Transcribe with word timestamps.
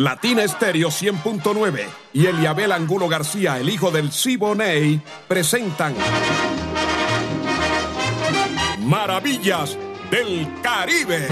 Latina 0.00 0.42
Estéreo 0.42 0.88
100.9 0.88 1.84
y 2.14 2.24
Eliabel 2.24 2.72
Angulo 2.72 3.06
García, 3.06 3.58
el 3.58 3.68
hijo 3.68 3.90
del 3.90 4.10
Siboney, 4.10 4.98
presentan 5.28 5.94
Maravillas 8.78 9.76
del 10.10 10.48
Caribe. 10.62 11.28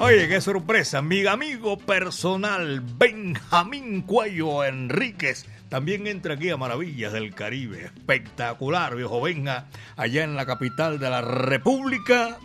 Oye, 0.00 0.28
qué 0.28 0.40
sorpresa, 0.40 1.02
mi 1.02 1.26
amigo 1.26 1.76
personal 1.76 2.80
Benjamín 2.80 4.00
Cuello 4.00 4.64
Enríquez 4.64 5.44
también 5.74 6.06
entra 6.06 6.34
aquí 6.34 6.50
a 6.50 6.56
Maravillas 6.56 7.12
del 7.12 7.34
Caribe. 7.34 7.86
Espectacular, 7.86 8.94
viejo 8.94 9.20
venga, 9.20 9.66
allá 9.96 10.22
en 10.22 10.36
la 10.36 10.46
capital 10.46 11.00
de 11.00 11.10
la 11.10 11.20
República. 11.20 12.38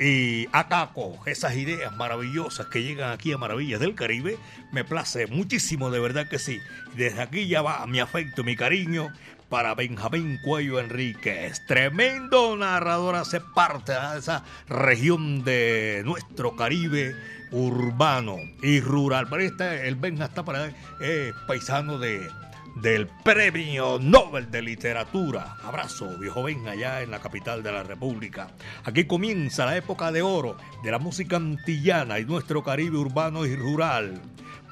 Y 0.00 0.48
Acaco, 0.52 1.20
esas 1.26 1.54
ideas 1.54 1.94
maravillosas 1.94 2.68
que 2.68 2.82
llegan 2.82 3.10
aquí 3.10 3.30
a 3.30 3.36
Maravillas 3.36 3.78
del 3.78 3.94
Caribe, 3.94 4.38
me 4.72 4.84
place 4.84 5.26
muchísimo, 5.26 5.90
de 5.90 6.00
verdad 6.00 6.30
que 6.30 6.38
sí. 6.38 6.60
Desde 6.96 7.20
aquí 7.20 7.46
ya 7.46 7.60
va 7.60 7.86
mi 7.86 8.00
afecto, 8.00 8.42
mi 8.42 8.56
cariño 8.56 9.12
para 9.50 9.74
Benjamín 9.74 10.38
Cuello 10.42 10.80
Enríquez. 10.80 11.66
Tremendo 11.66 12.56
narrador, 12.56 13.16
hace 13.16 13.42
parte 13.54 13.92
de 13.92 14.18
esa 14.18 14.44
región 14.66 15.44
de 15.44 16.00
nuestro 16.06 16.56
Caribe 16.56 17.14
urbano 17.50 18.38
y 18.62 18.80
rural. 18.80 19.26
Pero 19.28 19.42
este, 19.42 19.88
el 19.88 19.96
Benja 19.96 20.24
está 20.24 20.42
para 20.42 20.72
eh, 21.02 21.32
paisano 21.46 21.98
de 21.98 22.30
del 22.76 23.06
Premio 23.06 23.98
Nobel 23.98 24.50
de 24.50 24.62
Literatura. 24.62 25.56
Abrazo, 25.62 26.18
viejo 26.18 26.42
Ben, 26.42 26.66
allá 26.68 27.02
en 27.02 27.10
la 27.10 27.20
capital 27.20 27.62
de 27.62 27.72
la 27.72 27.82
República. 27.82 28.48
Aquí 28.84 29.04
comienza 29.04 29.66
la 29.66 29.76
época 29.76 30.10
de 30.12 30.22
oro 30.22 30.56
de 30.82 30.90
la 30.90 30.98
música 30.98 31.36
antillana 31.36 32.18
y 32.18 32.24
nuestro 32.24 32.62
Caribe 32.62 32.98
urbano 32.98 33.44
y 33.46 33.56
rural. 33.56 34.20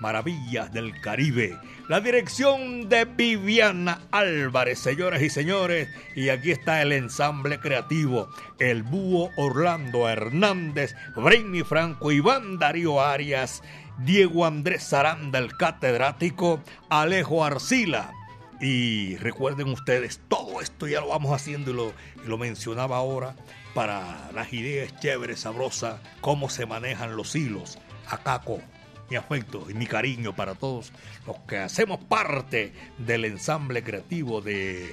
Maravillas 0.01 0.73
del 0.73 1.01
Caribe. 1.01 1.59
La 1.89 2.01
dirección 2.01 2.89
de 2.89 3.05
Viviana 3.05 4.01
Álvarez, 4.11 4.79
señoras 4.79 5.23
y 5.23 5.31
señores. 5.31 5.89
Y 6.17 6.31
aquí 6.31 6.51
está 6.51 6.83
el 6.83 6.93
ensamble 6.93 7.61
creativo. 7.61 8.29
El 8.59 8.83
búho 8.83 9.31
Orlando 9.37 10.09
Hernández, 10.09 10.95
Brainy 11.15 11.63
Franco, 11.63 12.13
Iván 12.13 12.59
Darío 12.59 13.01
Arias 13.01 13.63
Diego 14.05 14.47
Andrés 14.47 14.83
Saranda, 14.85 15.39
el 15.39 15.57
catedrático, 15.57 16.63
Alejo 16.89 17.45
Arcila. 17.45 18.13
Y 18.61 19.17
recuerden 19.17 19.69
ustedes, 19.69 20.21
todo 20.29 20.61
esto 20.61 20.87
ya 20.87 21.01
lo 21.01 21.09
vamos 21.09 21.33
haciendo 21.33 21.71
y 21.71 22.27
lo, 22.27 22.39
mencionaba 22.39 22.97
ahora 22.97 23.35
para 23.75 24.31
las 24.35 24.53
ideas 24.53 24.99
chéveres, 25.01 25.41
sabrosas, 25.41 26.01
cómo 26.21 26.49
se 26.49 26.65
manejan 26.65 27.17
los 27.17 27.37
hilos. 27.37 27.79
Acaco, 28.09 28.61
mi 29.11 29.17
afecto 29.17 29.67
y 29.69 29.75
mi 29.75 29.87
cariño 29.87 30.35
para 30.35 30.55
todos 30.55 30.93
los 31.27 31.37
que 31.41 31.59
hacemos 31.59 31.99
parte 32.05 32.73
del 32.99 33.25
ensamble 33.25 33.83
creativo 33.83 34.41
de 34.41 34.89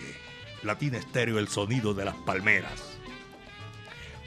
Latina 0.64 0.98
Estéreo, 0.98 1.38
el 1.38 1.48
sonido 1.48 1.94
de 1.94 2.06
las 2.06 2.16
palmeras. 2.16 2.98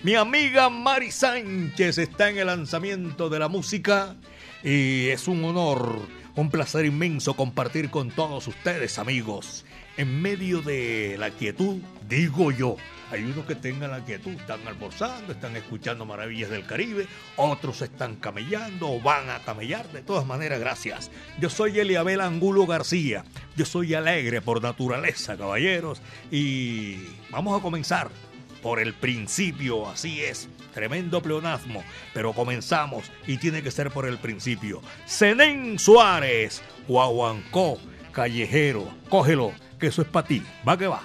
Mi 0.03 0.15
amiga 0.15 0.71
Mari 0.71 1.11
Sánchez 1.11 1.99
está 1.99 2.31
en 2.31 2.39
el 2.39 2.47
lanzamiento 2.47 3.29
de 3.29 3.39
la 3.39 3.49
música 3.49 4.17
y 4.63 5.09
es 5.09 5.29
un 5.29 5.45
honor, 5.45 5.99
un 6.37 6.51
placer 6.51 6.87
inmenso 6.87 7.35
compartir 7.35 7.91
con 7.91 8.11
todos 8.11 8.47
ustedes, 8.47 8.99
amigos. 8.99 9.67
En 9.97 10.23
medio 10.23 10.63
de 10.63 11.17
la 11.19 11.31
quietud, 11.31 11.83
digo 12.09 12.53
yo, 12.53 12.77
hay 13.11 13.25
unos 13.25 13.45
que 13.45 13.55
tengan 13.55 13.91
la 13.91 14.05
quietud, 14.05 14.33
están 14.33 14.67
almorzando, 14.67 15.33
están 15.33 15.57
escuchando 15.57 16.05
Maravillas 16.05 16.51
del 16.51 16.65
Caribe, 16.65 17.07
otros 17.37 17.83
están 17.83 18.17
camellando 18.17 18.91
o 18.91 19.01
van 19.01 19.31
a 19.31 19.41
camellar. 19.41 19.89
De 19.89 20.03
todas 20.03 20.25
maneras, 20.27 20.61
gracias. 20.61 21.11
Yo 21.41 21.51
soy 21.51 21.79
Eliabel 21.79 22.21
Angulo 22.21 22.67
García. 22.67 23.25
Yo 23.57 23.65
soy 23.65 23.95
alegre 23.95 24.41
por 24.41 24.63
naturaleza, 24.63 25.37
caballeros. 25.37 26.01
Y 26.31 26.99
vamos 27.31 27.59
a 27.59 27.63
comenzar 27.63 28.11
por 28.63 28.79
el 28.79 28.95
principio, 28.95 29.89
así 29.89 30.21
es. 30.21 30.49
Tremendo 30.73 31.21
pleonasmo, 31.21 31.83
pero 32.15 32.33
comenzamos 32.33 33.11
y 33.27 33.39
tiene 33.39 33.63
que 33.63 33.73
ser 33.73 33.91
por 33.91 34.07
el 34.07 34.19
principio. 34.19 34.83
Zenén 35.09 35.79
Suárez, 35.79 36.63
Guaguancó, 36.87 37.79
Callejero, 38.13 38.89
cógelo, 39.09 39.53
que 39.79 39.89
eso 39.89 40.03
es 40.03 40.09
para 40.09 40.29
ti. 40.29 40.43
Va 40.67 40.79
que 40.79 40.87
va. 40.87 41.03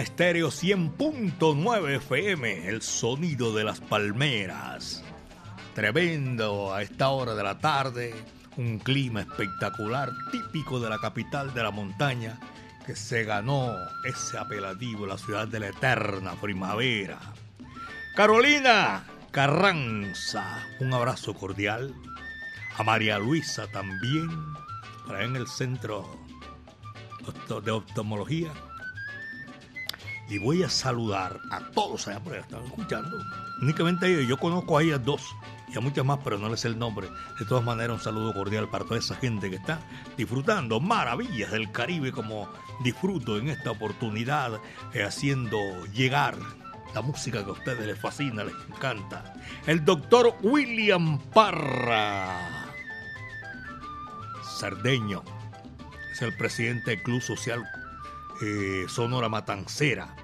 Estéreo 0.00 0.48
100.9 0.48 1.96
FM, 1.96 2.68
el 2.68 2.82
sonido 2.82 3.54
de 3.54 3.64
las 3.64 3.80
palmeras. 3.80 5.04
Tremendo 5.74 6.74
a 6.74 6.82
esta 6.82 7.10
hora 7.10 7.34
de 7.34 7.42
la 7.42 7.58
tarde, 7.58 8.14
un 8.56 8.78
clima 8.78 9.20
espectacular 9.20 10.10
típico 10.32 10.80
de 10.80 10.90
la 10.90 10.98
capital 10.98 11.54
de 11.54 11.62
la 11.62 11.70
montaña 11.70 12.38
que 12.86 12.96
se 12.96 13.24
ganó 13.24 13.74
ese 14.04 14.38
apelativo, 14.38 15.06
la 15.06 15.18
ciudad 15.18 15.48
de 15.48 15.60
la 15.60 15.68
eterna 15.68 16.32
primavera. 16.40 17.18
Carolina 18.16 19.04
Carranza, 19.30 20.66
un 20.80 20.92
abrazo 20.94 21.34
cordial. 21.34 21.94
A 22.76 22.82
María 22.82 23.18
Luisa 23.18 23.66
también, 23.68 24.28
para 25.06 25.24
en 25.24 25.36
el 25.36 25.46
centro 25.46 26.18
de 27.64 27.70
oftalmología. 27.70 28.52
Y 30.28 30.38
voy 30.38 30.62
a 30.62 30.68
saludar 30.68 31.38
a 31.50 31.60
todos 31.70 32.08
allá, 32.08 32.20
porque 32.20 32.38
están 32.38 32.64
escuchando. 32.64 33.18
Únicamente 33.60 34.06
ellos, 34.06 34.26
yo 34.26 34.38
conozco 34.38 34.78
a 34.78 34.82
ellas 34.82 35.04
dos 35.04 35.22
y 35.72 35.76
a 35.76 35.80
muchas 35.80 36.04
más, 36.04 36.20
pero 36.22 36.38
no 36.38 36.48
les 36.48 36.60
sé 36.60 36.68
el 36.68 36.78
nombre. 36.78 37.08
De 37.38 37.44
todas 37.44 37.64
maneras, 37.64 37.98
un 37.98 38.02
saludo 38.02 38.32
cordial 38.32 38.68
para 38.68 38.84
toda 38.84 38.98
esa 38.98 39.16
gente 39.16 39.50
que 39.50 39.56
está 39.56 39.80
disfrutando 40.16 40.80
maravillas 40.80 41.50
del 41.50 41.70
Caribe 41.72 42.12
como 42.12 42.48
disfruto 42.82 43.38
en 43.38 43.48
esta 43.48 43.70
oportunidad, 43.70 44.60
eh, 44.92 45.02
haciendo 45.02 45.58
llegar 45.92 46.36
la 46.94 47.02
música 47.02 47.42
que 47.42 47.50
a 47.50 47.54
ustedes 47.54 47.86
les 47.86 47.98
fascina, 47.98 48.44
les 48.44 48.54
encanta. 48.68 49.34
El 49.66 49.84
doctor 49.84 50.36
William 50.42 51.18
Parra, 51.18 52.64
sardeño 54.58 55.22
es 56.12 56.22
el 56.22 56.36
presidente 56.36 56.92
del 56.92 57.02
Club 57.02 57.20
Social 57.20 57.64
eh, 58.42 58.86
Sonora 58.88 59.28
Matancera. 59.28 60.16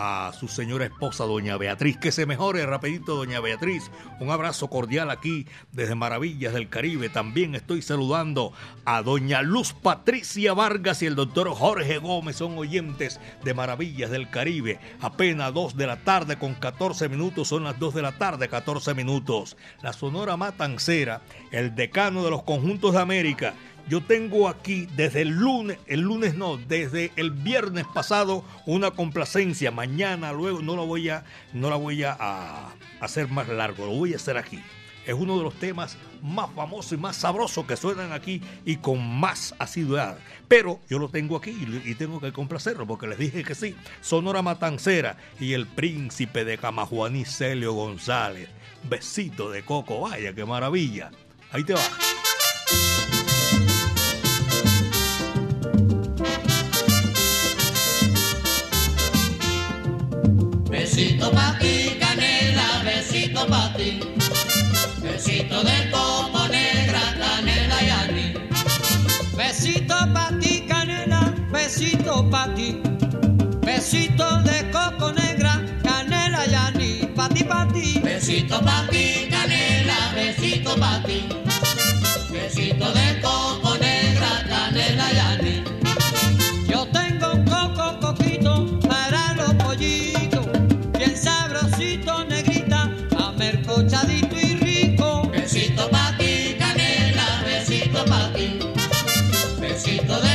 A 0.00 0.30
su 0.32 0.46
señora 0.46 0.84
esposa, 0.84 1.24
doña 1.24 1.56
Beatriz, 1.56 1.96
que 1.96 2.12
se 2.12 2.24
mejore 2.24 2.64
rapidito, 2.64 3.16
doña 3.16 3.40
Beatriz. 3.40 3.90
Un 4.20 4.30
abrazo 4.30 4.68
cordial 4.70 5.10
aquí 5.10 5.48
desde 5.72 5.96
Maravillas 5.96 6.54
del 6.54 6.68
Caribe. 6.68 7.08
También 7.08 7.56
estoy 7.56 7.82
saludando 7.82 8.52
a 8.84 9.02
doña 9.02 9.42
Luz 9.42 9.72
Patricia 9.72 10.54
Vargas 10.54 11.02
y 11.02 11.06
el 11.06 11.16
doctor 11.16 11.50
Jorge 11.50 11.98
Gómez, 11.98 12.36
son 12.36 12.56
oyentes 12.56 13.18
de 13.42 13.54
Maravillas 13.54 14.10
del 14.10 14.30
Caribe. 14.30 14.78
Apenas 15.00 15.52
2 15.52 15.76
de 15.76 15.88
la 15.88 15.96
tarde 16.04 16.38
con 16.38 16.54
14 16.54 17.08
minutos, 17.08 17.48
son 17.48 17.64
las 17.64 17.76
2 17.80 17.94
de 17.94 18.02
la 18.02 18.16
tarde, 18.18 18.48
14 18.48 18.94
minutos. 18.94 19.56
La 19.82 19.92
Sonora 19.92 20.36
Matancera, 20.36 21.22
el 21.50 21.74
decano 21.74 22.22
de 22.22 22.30
los 22.30 22.44
conjuntos 22.44 22.92
de 22.92 23.00
América 23.00 23.54
yo 23.88 24.02
tengo 24.02 24.48
aquí 24.48 24.86
desde 24.96 25.22
el 25.22 25.30
lunes, 25.30 25.78
el 25.86 26.00
lunes 26.00 26.34
no, 26.34 26.58
desde 26.58 27.10
el 27.16 27.30
viernes 27.30 27.86
pasado 27.86 28.44
una 28.66 28.90
complacencia. 28.90 29.70
Mañana, 29.70 30.32
luego, 30.32 30.60
no 30.60 30.76
la 30.76 30.82
voy 30.82 31.08
a, 31.08 31.24
no 31.54 31.70
la 31.70 31.76
voy 31.76 32.04
a, 32.04 32.68
hacer 33.00 33.28
más 33.28 33.48
largo, 33.48 33.86
lo 33.86 33.92
voy 33.92 34.12
a 34.12 34.16
hacer 34.16 34.36
aquí. 34.36 34.62
Es 35.06 35.14
uno 35.14 35.38
de 35.38 35.44
los 35.44 35.54
temas 35.54 35.96
más 36.20 36.50
famosos 36.54 36.92
y 36.92 36.98
más 36.98 37.16
sabrosos 37.16 37.64
que 37.64 37.78
suenan 37.78 38.12
aquí 38.12 38.42
y 38.66 38.76
con 38.76 39.02
más 39.18 39.54
asiduidad. 39.58 40.18
Pero 40.48 40.80
yo 40.90 40.98
lo 40.98 41.08
tengo 41.08 41.36
aquí 41.36 41.56
y 41.84 41.94
tengo 41.94 42.20
que 42.20 42.30
complacerlo 42.30 42.86
porque 42.86 43.06
les 43.06 43.18
dije 43.18 43.42
que 43.42 43.54
sí. 43.54 43.74
Sonora 44.02 44.42
Matancera 44.42 45.16
y 45.40 45.54
el 45.54 45.66
príncipe 45.66 46.44
de 46.44 46.58
Camajuaní, 46.58 47.24
Celio 47.24 47.72
González. 47.72 48.50
Besito 48.86 49.50
de 49.50 49.64
coco, 49.64 50.02
vaya, 50.02 50.34
qué 50.34 50.44
maravilla. 50.44 51.10
Ahí 51.52 51.64
te 51.64 51.72
va. 51.72 51.80
Besito 60.98 61.30
pa' 61.30 61.54
ti, 61.60 61.94
canela, 61.94 62.82
besito 62.82 63.46
pa' 63.46 63.70
ti. 63.78 64.02
Besito 64.98 65.62
de 65.62 65.78
coco 65.94 66.42
negra, 66.50 67.14
canela 67.14 67.78
y 67.86 67.90
ani. 68.02 68.26
Besito 69.30 69.94
pa' 70.10 70.34
ti, 70.42 70.66
canela, 70.66 71.32
besito 71.54 72.26
pa' 72.26 72.50
ti. 72.56 72.82
Besito 73.62 74.42
de 74.42 74.58
coco 74.74 75.12
negra, 75.12 75.62
canela 75.86 76.42
y 76.50 76.54
ani. 76.66 77.06
Pa' 77.14 77.28
ti, 77.28 77.44
pa' 77.44 77.70
ti. 77.70 78.02
Besito 78.02 78.58
pa' 78.58 78.82
ti, 78.90 79.30
canela, 79.30 80.10
besito 80.18 80.74
pa' 80.82 80.98
ti. 81.06 81.22
Besito 82.26 82.90
de 82.90 83.17
Besito 99.78 100.20
de 100.20 100.27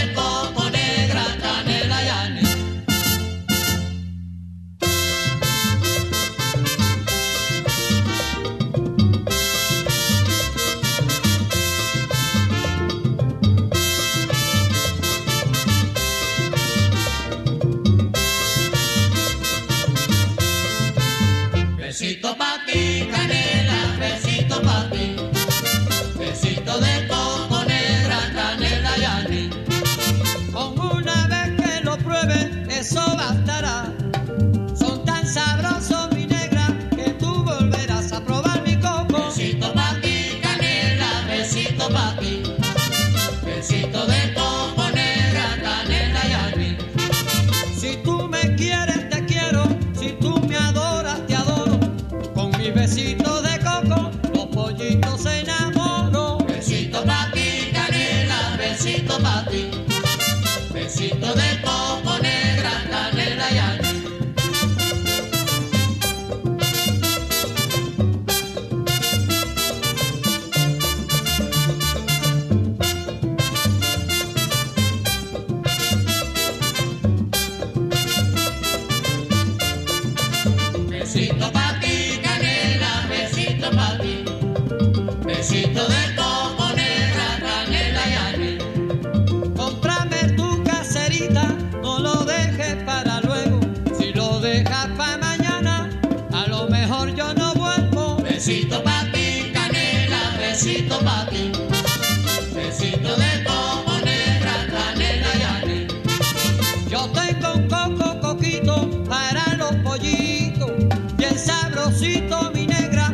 mi 112.53 112.67
negra, 112.67 113.13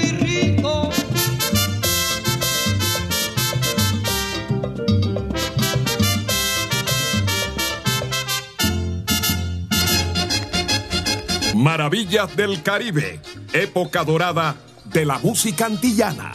y 0.00 0.10
rico. 0.12 0.90
Maravillas 11.54 12.36
del 12.36 12.62
Caribe, 12.62 13.20
época 13.52 14.04
dorada 14.04 14.56
de 14.84 15.06
la 15.06 15.18
música 15.18 15.66
antillana. 15.66 16.32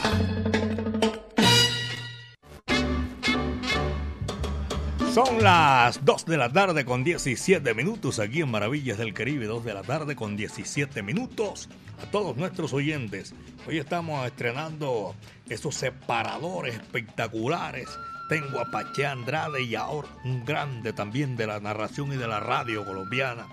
Son 5.16 5.42
las 5.42 6.04
2 6.04 6.26
de 6.26 6.36
la 6.36 6.52
tarde 6.52 6.84
con 6.84 7.02
17 7.02 7.72
minutos 7.72 8.18
aquí 8.18 8.42
en 8.42 8.50
Maravillas 8.50 8.98
del 8.98 9.14
Caribe, 9.14 9.46
2 9.46 9.64
de 9.64 9.72
la 9.72 9.80
tarde 9.80 10.14
con 10.14 10.36
17 10.36 11.02
minutos. 11.02 11.70
A 12.02 12.10
todos 12.10 12.36
nuestros 12.36 12.74
oyentes, 12.74 13.34
hoy 13.66 13.78
estamos 13.78 14.26
estrenando 14.26 15.14
esos 15.48 15.74
separadores 15.74 16.74
espectaculares. 16.74 17.88
Tengo 18.28 18.60
a 18.60 18.70
Pache 18.70 19.06
Andrade 19.06 19.62
y 19.62 19.74
ahora 19.74 20.06
un 20.22 20.44
grande 20.44 20.92
también 20.92 21.34
de 21.34 21.46
la 21.46 21.60
narración 21.60 22.12
y 22.12 22.16
de 22.16 22.28
la 22.28 22.40
radio 22.40 22.84
colombiana 22.84 23.46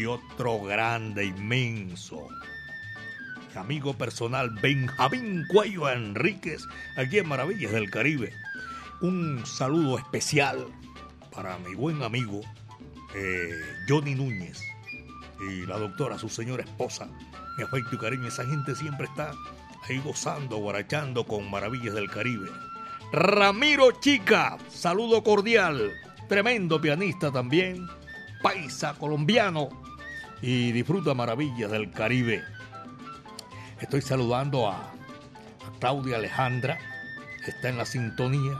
y 0.00 0.06
otro 0.06 0.62
grande, 0.62 1.26
inmenso. 1.26 2.26
Amigo 3.54 3.94
personal 3.94 4.50
Benjamín 4.60 5.44
Cuello 5.46 5.88
Enríquez, 5.88 6.66
aquí 6.96 7.18
en 7.18 7.28
Maravillas 7.28 7.70
del 7.70 7.88
Caribe. 7.88 8.32
Un 9.00 9.46
saludo 9.46 9.96
especial 9.96 10.66
para 11.34 11.58
mi 11.58 11.74
buen 11.74 12.02
amigo 12.02 12.40
eh, 13.14 13.50
Johnny 13.88 14.14
Núñez 14.14 14.62
y 15.40 15.66
la 15.66 15.78
doctora, 15.78 16.18
su 16.18 16.28
señora 16.28 16.62
esposa. 16.62 17.08
Mi 17.56 17.64
afecto 17.64 17.94
y 17.94 17.98
cariño, 17.98 18.28
esa 18.28 18.44
gente 18.44 18.74
siempre 18.74 19.06
está 19.06 19.32
ahí 19.88 19.98
gozando, 19.98 20.56
guarachando 20.56 21.26
con 21.26 21.50
maravillas 21.50 21.94
del 21.94 22.10
Caribe. 22.10 22.48
Ramiro 23.12 23.92
Chica, 24.00 24.56
saludo 24.68 25.22
cordial, 25.22 25.92
tremendo 26.28 26.80
pianista 26.80 27.30
también, 27.30 27.86
paisa 28.42 28.94
colombiano 28.94 29.68
y 30.40 30.72
disfruta 30.72 31.14
maravillas 31.14 31.70
del 31.70 31.90
Caribe. 31.90 32.42
Estoy 33.80 34.02
saludando 34.02 34.68
a, 34.68 34.76
a 34.76 35.78
Claudia 35.80 36.16
Alejandra, 36.16 36.78
está 37.46 37.68
en 37.68 37.78
la 37.78 37.84
sintonía. 37.84 38.56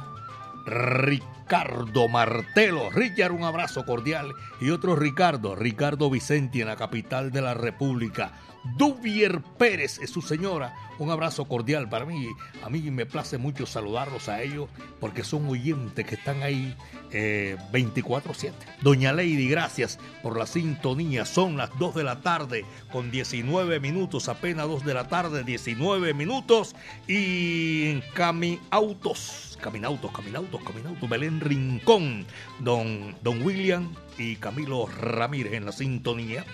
Ricardo 1.45 2.09
Martelo. 2.09 2.89
Richard, 2.89 3.31
un 3.31 3.45
abrazo 3.45 3.85
cordial. 3.85 4.33
Y 4.63 4.71
otro 4.71 4.97
Ricardo, 4.97 5.55
Ricardo 5.55 6.09
Vicenti 6.09 6.63
en 6.63 6.69
la 6.69 6.77
capital 6.77 7.33
de 7.33 7.43
la 7.43 7.53
República. 7.53 8.33
Duvier 8.77 9.41
Pérez 9.59 9.99
es 10.01 10.11
su 10.11 10.23
señora. 10.23 10.75
Un 10.99 11.11
abrazo 11.11 11.45
cordial 11.45 11.89
para 11.89 12.05
mí. 12.05 12.29
A 12.63 12.71
mí 12.71 12.81
me 12.91 13.05
place 13.05 13.37
mucho 13.37 13.67
saludarlos 13.67 14.29
a 14.29 14.43
ellos 14.43 14.69
porque 15.01 15.25
son 15.25 15.47
oyentes 15.49 16.07
que 16.07 16.15
están 16.15 16.43
ahí 16.43 16.75
eh, 17.11 17.57
24-7. 17.73 18.53
Doña 18.81 19.13
Lady, 19.13 19.49
gracias 19.49 19.99
por 20.23 20.39
la 20.39 20.47
sintonía. 20.47 21.27
Son 21.27 21.57
las 21.57 21.71
2 21.79 21.95
de 21.97 22.05
la 22.05 22.21
tarde 22.21 22.65
con 22.93 23.11
19 23.11 23.81
minutos, 23.81 24.29
apenas 24.29 24.69
2 24.69 24.85
de 24.85 24.95
la 24.95 25.09
tarde, 25.09 25.43
19 25.43 26.15
minutos. 26.15 26.75
Y 27.09 27.91
en 27.91 28.03
Cami 28.15 28.61
Autos, 28.71 29.59
Caminautos, 29.61 30.13
Caminautos, 30.13 30.63
Caminautos, 30.63 31.09
Belén 31.09 31.41
Rincón, 31.41 32.25
don, 32.61 33.17
don 33.23 33.43
William 33.43 33.93
y 34.17 34.37
Camilo 34.37 34.87
Ramírez 34.87 35.55
en 35.55 35.67
la 35.67 35.73
sintonía. 35.73 36.45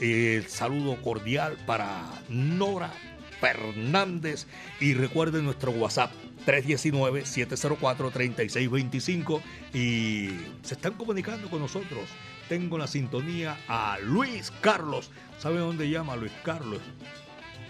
El 0.00 0.48
saludo 0.48 1.00
cordial 1.00 1.56
para 1.66 2.02
Nora 2.28 2.92
Fernández 3.40 4.46
y 4.80 4.94
recuerden 4.94 5.44
nuestro 5.44 5.70
WhatsApp 5.72 6.12
319-704-3625 6.46 9.42
y 9.72 10.30
se 10.62 10.74
están 10.74 10.94
comunicando 10.94 11.48
con 11.48 11.60
nosotros. 11.60 12.08
Tengo 12.48 12.78
la 12.78 12.86
sintonía 12.86 13.58
a 13.68 13.98
Luis 14.02 14.52
Carlos. 14.60 15.10
¿Sabe 15.38 15.58
dónde 15.58 15.88
llama 15.88 16.16
Luis 16.16 16.32
Carlos? 16.42 16.80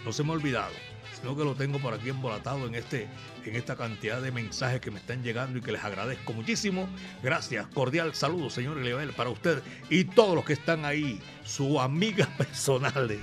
No 0.03 0.11
se 0.11 0.23
me 0.23 0.31
ha 0.31 0.33
olvidado, 0.33 0.73
sino 1.19 1.35
que 1.35 1.43
lo 1.43 1.55
tengo 1.55 1.79
por 1.79 1.93
aquí 1.93 2.09
embolatado 2.09 2.67
en, 2.67 2.75
este, 2.75 3.07
en 3.45 3.55
esta 3.55 3.75
cantidad 3.75 4.21
de 4.21 4.31
mensajes 4.31 4.81
que 4.81 4.91
me 4.91 4.99
están 4.99 5.23
llegando 5.23 5.57
y 5.57 5.61
que 5.61 5.71
les 5.71 5.83
agradezco 5.83 6.33
muchísimo. 6.33 6.87
Gracias, 7.23 7.67
cordial 7.67 8.13
saludo, 8.13 8.49
señor 8.49 8.77
Leonel, 8.77 9.13
para 9.13 9.29
usted 9.29 9.61
y 9.89 10.05
todos 10.05 10.35
los 10.35 10.45
que 10.45 10.53
están 10.53 10.85
ahí. 10.85 11.19
Su 11.43 11.79
amiga 11.79 12.27
personal 12.37 13.07
de 13.07 13.19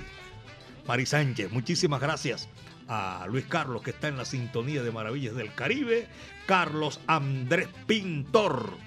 Mari 0.87 1.05
Sánchez. 1.05 1.51
Muchísimas 1.51 2.01
gracias 2.01 2.49
a 2.87 3.25
Luis 3.29 3.45
Carlos 3.45 3.81
que 3.81 3.91
está 3.91 4.07
en 4.07 4.17
la 4.17 4.25
sintonía 4.25 4.83
de 4.83 4.91
Maravillas 4.91 5.35
del 5.35 5.53
Caribe, 5.53 6.07
Carlos 6.45 6.99
Andrés 7.07 7.69
Pintor 7.87 8.77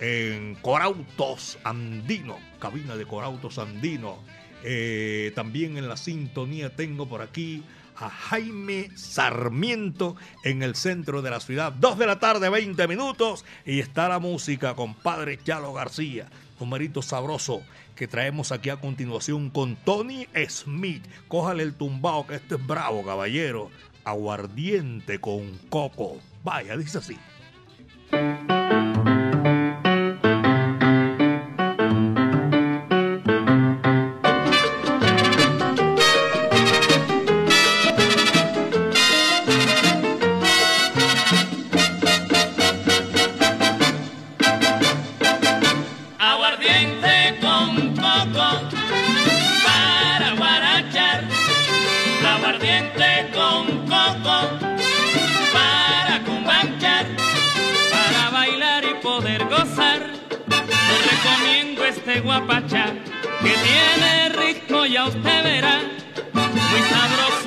en 0.00 0.56
Corautos 0.56 1.58
Andino, 1.64 2.38
cabina 2.58 2.96
de 2.96 3.06
Corautos 3.06 3.58
Andino. 3.58 4.18
Eh, 4.62 5.32
también 5.34 5.76
en 5.76 5.88
la 5.88 5.96
sintonía 5.96 6.74
tengo 6.74 7.06
por 7.06 7.22
aquí 7.22 7.62
a 7.96 8.10
Jaime 8.10 8.90
Sarmiento 8.96 10.16
en 10.42 10.62
el 10.62 10.74
centro 10.74 11.22
de 11.22 11.30
la 11.30 11.40
ciudad. 11.40 11.72
Dos 11.72 11.98
de 11.98 12.06
la 12.06 12.18
tarde, 12.18 12.48
20 12.48 12.88
minutos. 12.88 13.44
Y 13.64 13.80
está 13.80 14.08
la 14.08 14.18
música, 14.18 14.74
compadre 14.74 15.38
Chalo 15.42 15.72
García. 15.72 16.28
Numerito 16.60 17.02
sabroso 17.02 17.62
que 17.94 18.08
traemos 18.08 18.52
aquí 18.52 18.70
a 18.70 18.76
continuación 18.76 19.50
con 19.50 19.76
Tony 19.76 20.26
Smith. 20.48 21.04
Cójale 21.28 21.62
el 21.62 21.74
tumbao, 21.74 22.26
que 22.26 22.36
este 22.36 22.56
es 22.56 22.66
bravo, 22.66 23.04
caballero. 23.04 23.70
Aguardiente 24.04 25.20
con 25.20 25.58
coco. 25.68 26.18
Vaya, 26.42 26.76
dice 26.76 26.98
así. 26.98 27.18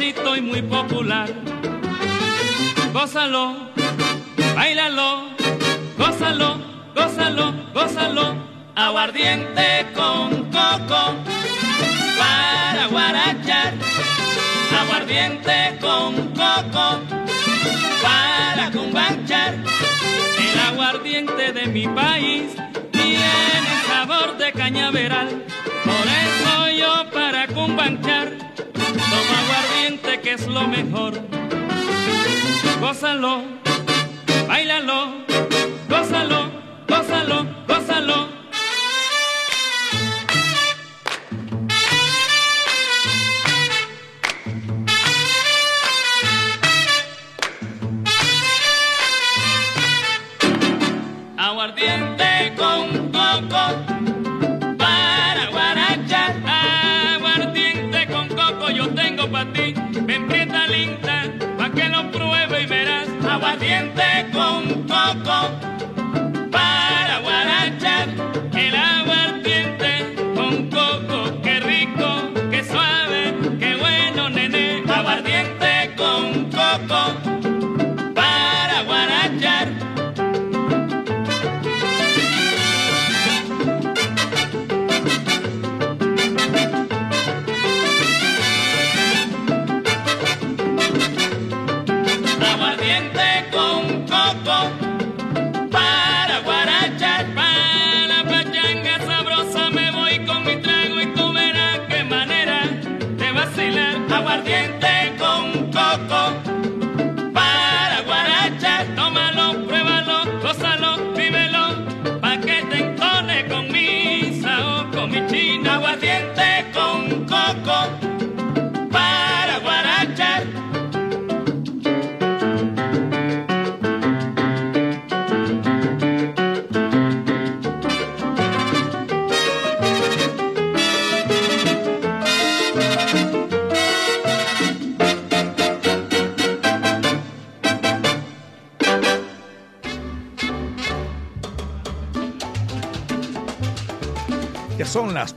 Sabrosito 0.07 0.35
y 0.35 0.41
muy 0.41 0.61
popular. 0.61 1.29
Gózalo, 2.93 3.71
bailalo, 4.55 5.29
gózalo, 5.97 6.57
gózalo, 6.95 7.53
gózalo. 7.73 8.47
Aguardiente 8.75 9.87
con 9.95 10.51
coco 10.51 11.15
para 12.19 12.87
guarachar. 12.91 13.73
Aguardiente 14.79 15.77
con 15.81 16.15
coco 16.33 17.01
para 18.03 18.71
cumbanchar. 18.71 19.55
El 19.55 20.59
aguardiente 20.59 21.53
de 21.53 21.67
mi 21.67 21.87
país 21.87 22.55
tiene 22.91 23.61
sabor 23.87 24.37
de 24.37 24.51
cañaveral. 24.51 25.43
Por 25.83 26.07
eso 26.07 26.69
yo 26.77 27.11
para 27.11 27.47
cumbanchar 27.47 28.46
tomo 28.93 29.33
aguardiente 29.43 30.21
que 30.21 30.33
es 30.33 30.47
lo 30.47 30.67
mejor. 30.67 31.13
Gózalo, 32.79 33.41
bailalo, 34.47 35.13
gózalo, 35.89 36.51
gózalo, 36.87 37.45
gózalo. 37.67 38.36
Pa' 61.57 61.71
que 61.71 61.89
lo 61.89 62.11
pruebe 62.11 62.61
y 62.61 62.65
verás. 62.67 63.07
Aguardiente 63.27 64.29
con 64.31 64.83
coco 64.83 65.49
para 66.51 67.19
guarachar. 67.23 68.09
El 68.53 68.75
aguardiente 68.75 69.06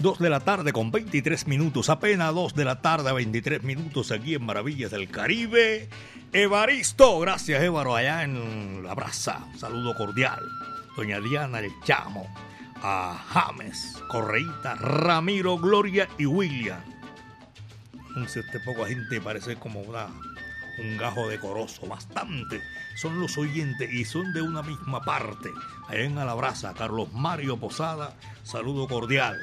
2 0.01 0.19
de 0.19 0.31
la 0.31 0.41
tarde 0.41 0.73
con 0.73 0.91
23 0.91 1.47
minutos, 1.47 1.91
apenas 1.91 2.35
2 2.35 2.55
de 2.55 2.65
la 2.65 2.81
tarde, 2.81 3.13
23 3.13 3.63
minutos 3.63 4.11
aquí 4.11 4.35
en 4.35 4.47
Maravillas 4.47 4.91
del 4.91 5.11
Caribe. 5.11 5.91
Evaristo, 6.33 7.21
gracias 7.21 7.63
Évaro, 7.63 7.95
allá 7.95 8.23
en 8.23 8.83
La 8.83 8.95
Brasa, 8.95 9.47
saludo 9.59 9.95
cordial. 9.95 10.41
Doña 10.97 11.21
Diana 11.21 11.61
El 11.61 11.71
Chamo, 11.85 12.27
a 12.83 13.15
James, 13.29 14.03
Correita, 14.09 14.75
Ramiro, 14.77 15.59
Gloria 15.59 16.09
y 16.17 16.25
William. 16.25 16.81
Sé, 18.27 18.41
este 18.41 18.61
poco 18.61 18.87
gente 18.87 19.21
parece 19.21 19.57
como 19.57 19.81
una, 19.81 20.07
un 20.79 20.97
gajo 20.97 21.29
decoroso, 21.29 21.87
bastante. 21.87 22.63
Son 22.97 23.21
los 23.21 23.37
oyentes 23.37 23.93
y 23.93 24.07
son 24.07 24.33
de 24.33 24.41
una 24.41 24.63
misma 24.63 25.03
parte. 25.03 25.51
Allá 25.89 26.05
en 26.05 26.17
Alabraza, 26.17 26.73
Carlos 26.73 27.13
Mario 27.13 27.59
Posada, 27.59 28.15
saludo 28.45 28.89
cordial. 28.89 29.39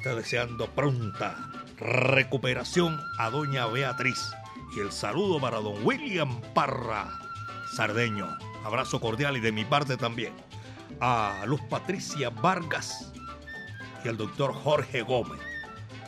Está 0.00 0.14
deseando 0.14 0.66
pronta 0.70 1.36
recuperación 1.76 2.98
a 3.18 3.28
doña 3.28 3.66
Beatriz. 3.66 4.32
Y 4.74 4.80
el 4.80 4.92
saludo 4.92 5.38
para 5.38 5.58
don 5.58 5.84
William 5.84 6.40
Parra 6.54 7.06
Sardeño. 7.76 8.26
Abrazo 8.64 8.98
cordial 8.98 9.36
y 9.36 9.40
de 9.40 9.52
mi 9.52 9.66
parte 9.66 9.98
también. 9.98 10.32
A 11.02 11.42
Luz 11.44 11.60
Patricia 11.68 12.30
Vargas 12.30 13.12
y 14.02 14.08
al 14.08 14.16
doctor 14.16 14.54
Jorge 14.54 15.02
Gómez. 15.02 15.38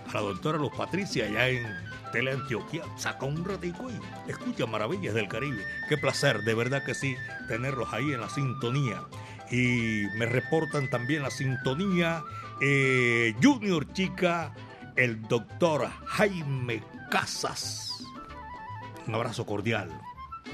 A 0.09 0.15
la 0.15 0.21
doctora 0.23 0.57
Luz 0.57 0.73
Patricia 0.75 1.27
allá 1.27 1.49
en 1.49 1.67
Teleantioquia. 2.13 2.85
Saca 2.97 3.27
un 3.27 3.45
ratico 3.45 3.91
y 3.91 4.31
escucha 4.31 4.65
Maravillas 4.65 5.13
del 5.13 5.29
Caribe. 5.29 5.63
Qué 5.91 5.99
placer, 5.99 6.45
de 6.45 6.55
verdad 6.55 6.83
que 6.83 6.95
sí, 6.95 7.15
tenerlos 7.47 7.93
ahí 7.93 8.11
en 8.15 8.23
la 8.23 8.31
sintonía. 8.31 9.03
Y 9.51 10.07
me 10.17 10.25
reportan 10.25 10.89
también 10.89 11.23
la 11.23 11.31
sintonía 11.31 12.23
eh, 12.65 13.35
Junior 13.43 13.93
Chica, 13.93 14.55
el 14.95 15.21
doctor 15.23 15.89
Jaime 16.07 16.81
Casas. 17.11 18.05
Un 19.07 19.17
abrazo 19.17 19.45
cordial. 19.45 19.91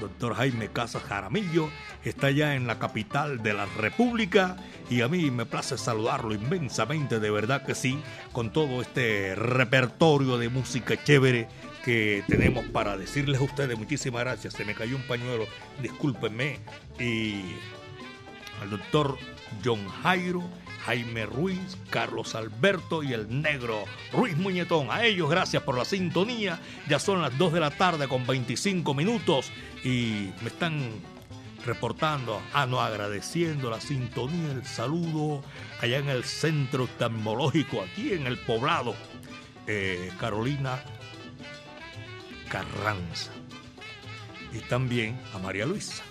Doctor 0.01 0.33
Jaime 0.33 0.69
Casas 0.69 1.03
Jaramillo 1.03 1.69
está 2.03 2.31
ya 2.31 2.55
en 2.55 2.65
la 2.65 2.79
capital 2.79 3.43
de 3.43 3.53
la 3.53 3.67
República 3.77 4.57
y 4.89 5.01
a 5.01 5.07
mí 5.07 5.29
me 5.29 5.45
place 5.45 5.77
saludarlo 5.77 6.33
inmensamente, 6.33 7.19
de 7.19 7.29
verdad 7.29 7.63
que 7.63 7.75
sí, 7.75 8.01
con 8.31 8.51
todo 8.51 8.81
este 8.81 9.35
repertorio 9.35 10.39
de 10.39 10.49
música 10.49 11.01
chévere 11.03 11.47
que 11.85 12.23
tenemos 12.27 12.65
para 12.65 12.97
decirles 12.97 13.39
a 13.39 13.43
ustedes 13.43 13.77
muchísimas 13.77 14.21
gracias. 14.21 14.55
Se 14.55 14.65
me 14.65 14.73
cayó 14.73 14.95
un 14.95 15.03
pañuelo, 15.03 15.45
discúlpenme. 15.81 16.59
Y 16.99 17.55
al 18.61 18.69
doctor 18.69 19.17
John 19.63 19.87
Jairo, 20.03 20.43
Jaime 20.85 21.25
Ruiz, 21.25 21.77
Carlos 21.89 22.35
Alberto 22.35 23.03
y 23.03 23.13
el 23.13 23.41
negro 23.41 23.85
Ruiz 24.11 24.37
Muñetón. 24.37 24.87
A 24.91 25.05
ellos 25.05 25.29
gracias 25.29 25.63
por 25.63 25.77
la 25.77 25.85
sintonía. 25.85 26.59
Ya 26.87 26.99
son 26.99 27.21
las 27.21 27.37
2 27.37 27.53
de 27.53 27.59
la 27.59 27.71
tarde 27.71 28.07
con 28.07 28.25
25 28.25 28.93
minutos 28.93 29.51
y 29.83 30.31
me 30.41 30.47
están 30.47 30.91
reportando, 31.65 32.41
ah 32.53 32.65
no, 32.65 32.81
agradeciendo 32.81 33.69
la 33.69 33.81
sintonía, 33.81 34.51
el 34.53 34.65
saludo 34.65 35.43
allá 35.81 35.97
en 35.97 36.09
el 36.09 36.23
centro 36.23 36.85
oftalmológico, 36.85 37.81
aquí 37.81 38.13
en 38.13 38.27
el 38.27 38.37
poblado, 38.37 38.95
eh, 39.67 40.11
Carolina 40.19 40.81
Carranza. 42.49 43.31
Y 44.51 44.59
también 44.61 45.19
a 45.33 45.37
María 45.37 45.65
Luisa. 45.65 46.03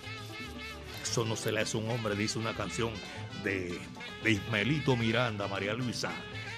Eso 1.09 1.25
no 1.25 1.35
se 1.35 1.51
le 1.51 1.61
hace 1.61 1.75
un 1.75 1.89
hombre, 1.89 2.15
dice 2.15 2.37
una 2.37 2.53
canción 2.53 2.91
de, 3.43 3.79
de 4.23 4.31
Ismaelito 4.31 4.95
Miranda, 4.95 5.47
María 5.47 5.73
Luisa. 5.73 6.11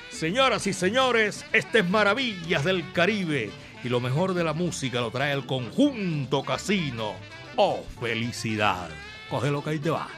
Señoras 0.10 0.68
y 0.68 0.74
señores, 0.74 1.46
este 1.54 1.80
es 1.80 1.90
Maravillas 1.90 2.66
del 2.66 2.92
Caribe 2.92 3.50
y 3.82 3.88
lo 3.88 4.02
mejor 4.02 4.34
de 4.34 4.44
la 4.44 4.52
música 4.52 5.00
lo 5.00 5.10
trae 5.10 5.32
el 5.32 5.46
conjunto 5.46 6.44
casino. 6.44 7.14
¡Oh, 7.56 7.86
felicidad! 8.02 8.90
Coge 9.30 9.52
lo 9.52 9.64
que 9.64 9.70
ahí 9.70 9.80
te 9.80 9.90
va. 9.90 10.10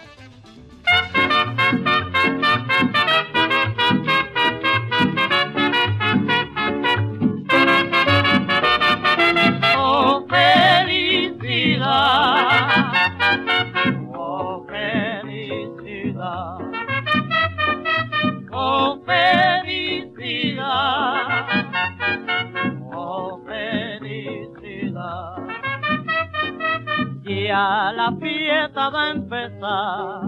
Ya 27.54 27.94
la 27.96 28.10
fiesta 28.20 28.90
va 28.90 29.04
a 29.04 29.10
empezar. 29.12 30.22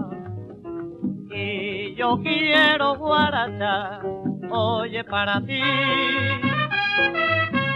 Y 1.28 1.96
yo 1.96 2.22
quiero 2.22 2.94
guarachar. 2.94 4.00
Oye, 4.48 5.02
para 5.02 5.40
ti. 5.40 5.60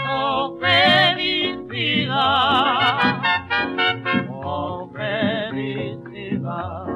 Oh, 0.08 0.56
felicidad. 0.60 2.12
Oh, 4.30 4.88
felicidad. 4.94 6.86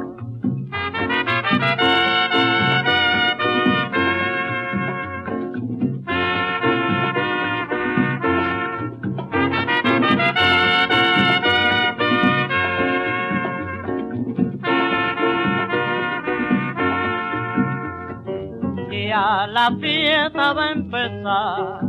La 19.34 19.70
fiesta 19.80 20.52
va 20.52 20.66
a 20.66 20.72
empezar 20.72 21.80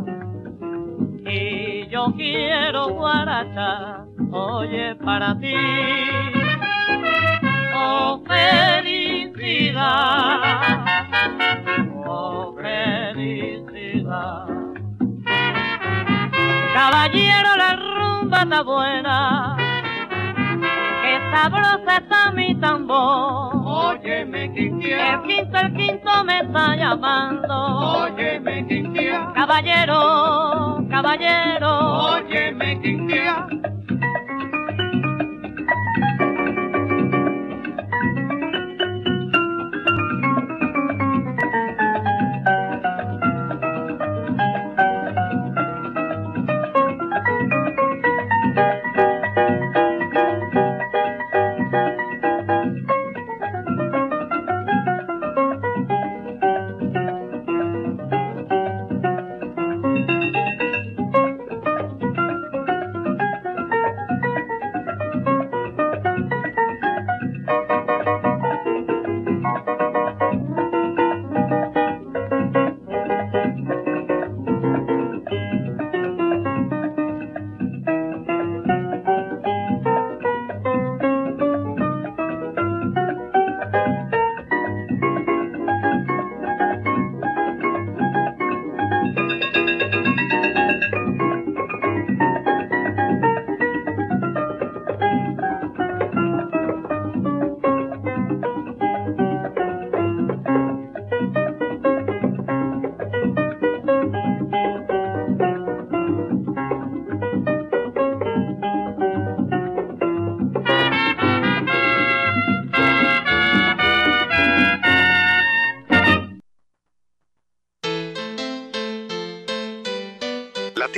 y 1.25 1.87
yo 1.89 2.11
quiero 2.17 2.89
guarachar, 2.89 4.05
oye, 4.31 4.95
para 4.95 5.37
ti. 5.39 5.53
Oh, 7.75 8.23
felicidad, 8.27 9.75
oh, 12.07 12.55
felicidad. 12.57 14.47
Caballero, 16.73 17.55
la 17.57 17.75
rumba 17.75 18.41
está 18.41 18.63
buena, 18.63 19.55
que 21.03 21.19
sabrosa 21.31 21.97
está 21.97 22.31
mi 22.31 22.55
tambor. 22.59 23.64
Óyeme, 23.77 24.51
Quintia, 24.53 25.13
El 25.15 25.21
quinto, 25.23 25.57
el 25.57 25.73
quinto 25.73 26.23
me 26.23 26.39
está 26.39 26.75
llamando. 26.75 28.03
óyeme, 28.03 28.65
Quintia, 28.67 29.31
Caballero, 29.35 30.85
caballero. 30.89 31.69
óyeme, 32.15 32.79
Quintia. 32.81 33.47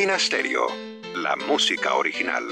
Latina 0.07 0.19
Stereo, 0.19 0.67
la 1.17 1.35
música 1.35 1.95
original. 1.95 2.43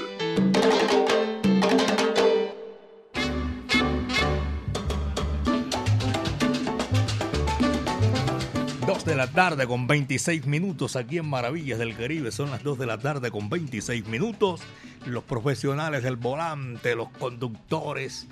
Dos 8.86 9.06
de 9.06 9.16
la 9.16 9.30
tarde 9.32 9.66
con 9.66 9.86
26 9.86 10.44
minutos 10.44 10.96
aquí 10.96 11.16
en 11.16 11.30
Maravillas 11.30 11.78
del 11.78 11.96
Caribe. 11.96 12.30
Son 12.30 12.50
las 12.50 12.62
2 12.62 12.78
de 12.78 12.84
la 12.84 12.98
tarde 12.98 13.30
con 13.30 13.48
26 13.48 14.06
minutos. 14.06 14.60
Los 15.06 15.24
profesionales 15.24 16.02
del 16.02 16.16
volante, 16.16 16.94
los 16.94 17.08
conductores 17.08 18.26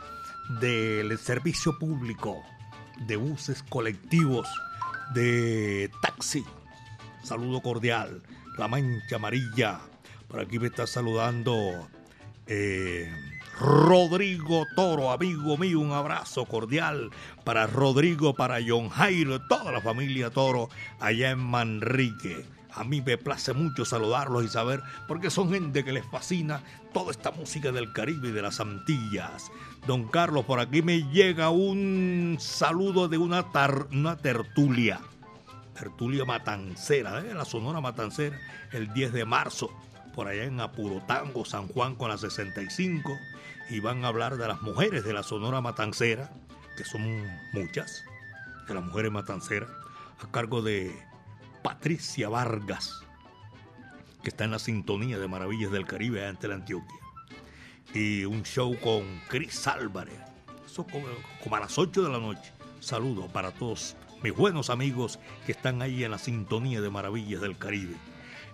del 0.61 1.17
servicio 1.19 1.79
público, 1.79 2.43
de 3.07 3.17
buses 3.17 3.63
colectivos, 3.71 4.47
de 5.15 5.91
taxi. 6.03 6.45
Saludo 7.23 7.63
cordial. 7.63 8.21
La 8.59 8.69
mancha 8.69 9.17
amarilla. 9.17 9.81
Por 10.29 10.41
aquí 10.41 10.59
me 10.59 10.67
está 10.69 10.87
saludando 10.87 11.89
eh, 12.47 13.11
Rodrigo 13.59 14.65
Toro, 14.77 15.11
amigo 15.11 15.57
mío. 15.57 15.81
Un 15.81 15.93
abrazo 15.93 16.45
cordial 16.45 17.11
para 17.45 17.67
Rodrigo, 17.67 18.35
para 18.35 18.59
John 18.67 18.89
Jairo, 18.89 19.41
toda 19.49 19.73
la 19.73 19.81
familia 19.81 20.31
Toro 20.31 20.69
allá 21.01 21.31
en 21.31 21.39
Manrique. 21.41 22.47
A 22.77 22.83
mí 22.83 23.01
me 23.01 23.17
place 23.17 23.53
mucho 23.53 23.85
saludarlos 23.85 24.45
y 24.45 24.49
saber, 24.49 24.83
porque 25.07 25.31
son 25.31 25.53
gente 25.53 25.85
que 25.85 25.93
les 25.93 26.05
fascina 26.11 26.61
toda 26.93 27.13
esta 27.13 27.31
música 27.31 27.71
del 27.71 27.93
Caribe 27.93 28.29
y 28.29 28.33
de 28.33 28.43
las 28.43 28.59
Antillas. 28.59 29.53
Don 29.87 30.09
Carlos, 30.09 30.45
por 30.45 30.59
aquí 30.59 30.83
me 30.83 31.03
llega 31.13 31.51
un 31.51 32.37
saludo 32.41 33.07
de 33.07 33.19
una, 33.19 33.53
tar- 33.53 33.87
una 33.93 34.17
tertulia. 34.17 34.99
Tertulia 35.75 36.25
Matancera, 36.25 37.21
¿eh? 37.21 37.35
la 37.35 37.45
Sonora 37.45 37.81
Matancera, 37.81 38.39
el 38.73 38.93
10 38.93 39.13
de 39.13 39.25
marzo, 39.25 39.71
por 40.15 40.29
allá 40.29 40.45
en 40.45 40.61
Apurotango, 40.61 41.45
San 41.45 41.69
Juan 41.69 41.97
con 41.97 42.09
la 42.09 42.19
65. 42.19 43.19
Y 43.71 43.81
van 43.81 44.05
a 44.05 44.09
hablar 44.09 44.37
de 44.37 44.47
las 44.47 44.63
mujeres 44.63 45.05
de 45.05 45.13
la 45.13 45.23
Sonora 45.23 45.61
Matancera, 45.61 46.31
que 46.77 46.85
son 46.85 47.27
muchas, 47.53 48.05
de 48.69 48.75
las 48.75 48.85
mujeres 48.85 49.11
matanceras, 49.11 49.71
a 50.23 50.31
cargo 50.31 50.63
de 50.63 50.95
Patricia 51.63 52.29
Vargas, 52.29 53.03
que 54.23 54.31
está 54.31 54.45
en 54.45 54.53
la 54.53 54.59
sintonía 54.59 55.19
de 55.19 55.29
Maravillas 55.29 55.73
del 55.73 55.87
Caribe 55.87 56.27
ante 56.27 56.49
la 56.49 56.55
Antioquia. 56.55 56.99
Y 57.93 58.25
un 58.25 58.43
show 58.43 58.79
con 58.81 59.21
Cris 59.29 59.67
Álvarez. 59.67 60.21
Eso 60.67 60.85
como, 60.85 61.07
como 61.43 61.57
a 61.57 61.61
las 61.61 61.79
8 61.79 62.03
de 62.03 62.09
la 62.11 62.19
noche. 62.19 62.53
Saludos 62.81 63.31
para 63.31 63.53
todos 63.53 63.97
mis 64.25 64.35
buenos 64.35 64.71
amigos 64.71 65.19
que 65.45 65.53
están 65.53 65.83
ahí 65.83 66.03
en 66.03 66.11
la 66.11 66.17
sintonía 66.17 66.81
de 66.81 66.89
Maravillas 66.89 67.43
del 67.43 67.59
Caribe. 67.59 67.95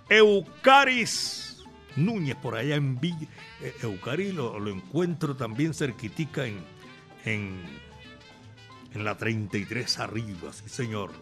Eucaris 0.09 1.63
Núñez 1.95 2.35
por 2.35 2.57
allá 2.57 2.75
en 2.75 2.99
Villa. 2.99 3.29
eh, 3.63 3.73
Eucaris 3.83 4.35
lo, 4.35 4.69
encuentro 4.69 5.37
también 5.37 5.73
cerquitica 5.73 6.45
en, 6.45 6.59
en, 7.25 7.63
en 8.95 9.05
la 9.05 9.17
33 9.17 10.01
arriba, 10.01 10.53
sí 10.53 10.69
señor. 10.69 11.13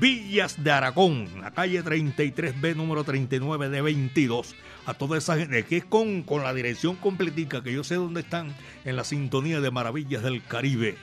Villas 0.00 0.64
de 0.64 0.72
Aragón, 0.72 1.28
la 1.40 1.52
calle 1.52 1.84
33B, 1.84 2.74
número 2.74 3.04
39 3.04 3.68
de 3.68 3.82
22. 3.82 4.56
A 4.84 4.94
toda 4.94 5.16
esa 5.16 5.36
gente 5.36 5.64
que 5.64 5.76
es 5.76 5.84
con, 5.84 6.24
con 6.24 6.42
la 6.42 6.52
dirección 6.52 6.96
completica, 6.96 7.62
que 7.62 7.72
yo 7.72 7.84
sé 7.84 7.94
dónde 7.94 8.22
están 8.22 8.52
en 8.84 8.96
la 8.96 9.04
sintonía 9.04 9.60
de 9.60 9.70
Maravillas 9.70 10.24
del 10.24 10.42
Caribe. 10.42 10.98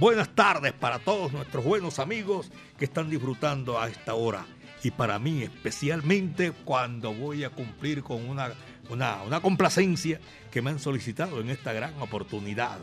Buenas 0.00 0.34
tardes 0.34 0.72
para 0.72 0.98
todos 0.98 1.30
nuestros 1.30 1.62
buenos 1.62 1.98
amigos 1.98 2.50
que 2.78 2.86
están 2.86 3.10
disfrutando 3.10 3.78
a 3.78 3.86
esta 3.86 4.14
hora. 4.14 4.46
Y 4.82 4.92
para 4.92 5.18
mí 5.18 5.42
especialmente 5.42 6.52
cuando 6.52 7.12
voy 7.12 7.44
a 7.44 7.50
cumplir 7.50 8.02
con 8.02 8.26
una, 8.26 8.54
una, 8.88 9.20
una 9.24 9.42
complacencia 9.42 10.18
que 10.50 10.62
me 10.62 10.70
han 10.70 10.78
solicitado 10.78 11.42
en 11.42 11.50
esta 11.50 11.74
gran 11.74 12.00
oportunidad. 12.00 12.78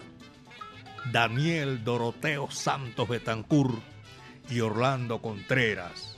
Daniel 1.11 1.83
Doroteo 1.83 2.51
Santos 2.51 3.09
Betancur 3.09 3.81
y 4.51 4.59
Orlando 4.59 5.19
Contreras. 5.19 6.15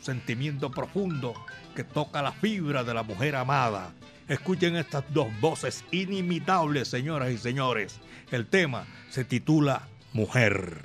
Sentimiento 0.00 0.70
profundo 0.70 1.34
que 1.76 1.84
toca 1.84 2.22
la 2.22 2.32
fibra 2.32 2.82
de 2.82 2.94
la 2.94 3.02
mujer 3.02 3.36
amada. 3.36 3.92
Escuchen 4.26 4.76
estas 4.76 5.04
dos 5.12 5.28
voces 5.38 5.84
inimitables, 5.90 6.88
señoras 6.88 7.30
y 7.30 7.36
señores. 7.36 8.00
El 8.30 8.46
tema 8.46 8.86
se 9.10 9.26
titula 9.26 9.86
Mujer. 10.12 10.82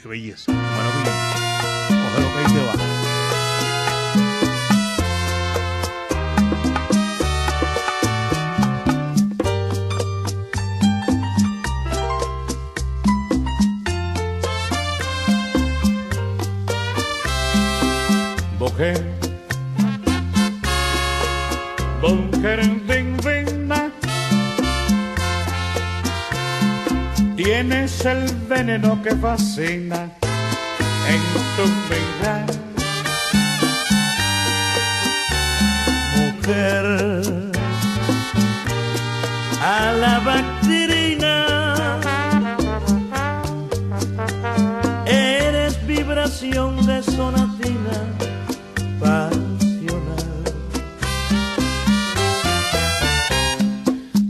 Qué 0.00 0.08
belleza, 0.08 0.46
qué 0.46 0.52
maravilla. 0.52 1.12
Coge 1.88 2.20
lo 2.20 2.28
que 2.32 2.38
ahí 2.38 2.46
te 2.54 2.60
va. 2.64 2.72
Mujer 22.00 22.87
tienes 27.60 28.04
el 28.06 28.24
veneno 28.48 29.02
que 29.02 29.16
fascina 29.16 30.08
en 31.12 31.22
tu 31.56 31.64
mirar. 31.90 32.46
Mujer, 36.16 36.84
a 39.60 39.92
la 39.92 40.20
bacterina, 40.20 41.98
eres 45.04 45.84
vibración 45.84 46.86
de 46.86 47.02
sonatina 47.02 47.98
pasional. 49.00 50.44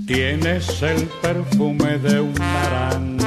Tienes 0.07 0.83
el 0.83 1.07
perfume 1.21 1.99
de 1.99 2.21
un 2.21 2.33
naranjo 2.33 3.18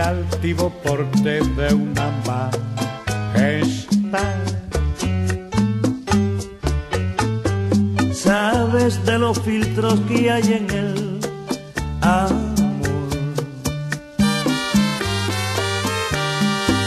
altivo 0.00 0.70
porte 0.82 1.40
de 1.40 1.74
una 1.74 2.10
majestad. 3.34 3.70
Sabes 8.12 9.04
de 9.04 9.18
los 9.18 9.40
filtros 9.40 10.00
que 10.08 10.30
hay 10.30 10.52
en 10.52 10.70
el 10.70 11.20
amor. 12.00 13.10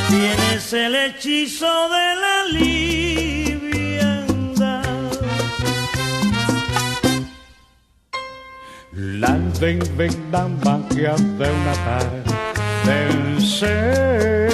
Tienes 0.10 0.73
el 0.73 0.95
hechizo 0.95 1.89
de 1.89 2.15
la 2.23 2.45
liviandad. 2.52 4.04
La 8.93 9.38
magia 10.65 11.15
de 11.15 11.52
una 11.52 11.73
tarde 11.86 12.32
del 12.85 13.41
ser. 13.41 14.51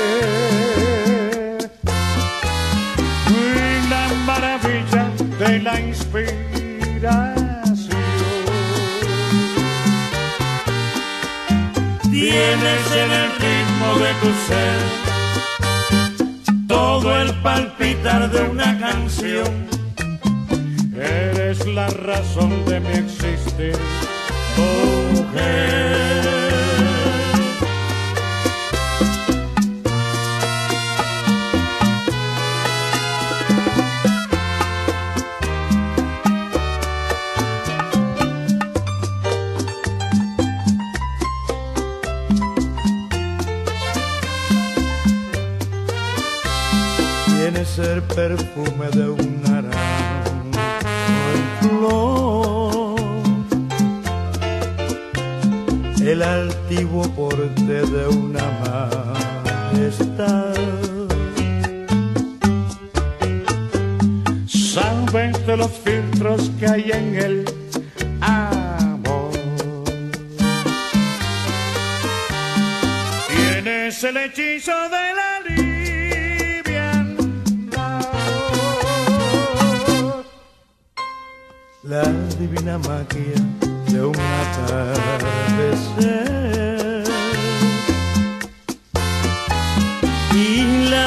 La 3.90 4.08
maravilla 4.26 5.10
de 5.40 5.60
la 5.60 5.80
inspiración. 5.80 6.30
Tienes 12.12 12.92
en 13.04 13.12
el 13.22 13.30
ritmo 13.44 13.88
de 14.04 14.12
tu 14.22 14.30
ser 14.48 14.80
todo 16.68 17.20
el 17.22 17.34
palpitar 17.42 18.30
de 18.30 18.42
una 18.50 18.78
canción. 18.80 19.68
Eres 20.96 21.66
la 21.66 21.88
razón 21.88 22.66
de 22.66 22.80
mi 22.80 22.90
existir, 22.90 23.78
mujer. 24.58 26.29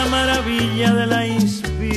La 0.02 0.08
maravilla 0.08 0.94
de 0.94 1.06
la 1.06 1.26
inspiración. 1.26 1.88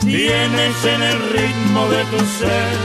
Tienes 0.00 0.84
en 0.94 1.02
el 1.02 1.18
ritmo 1.36 1.88
de 1.88 2.04
tu 2.04 2.18
ser 2.38 2.76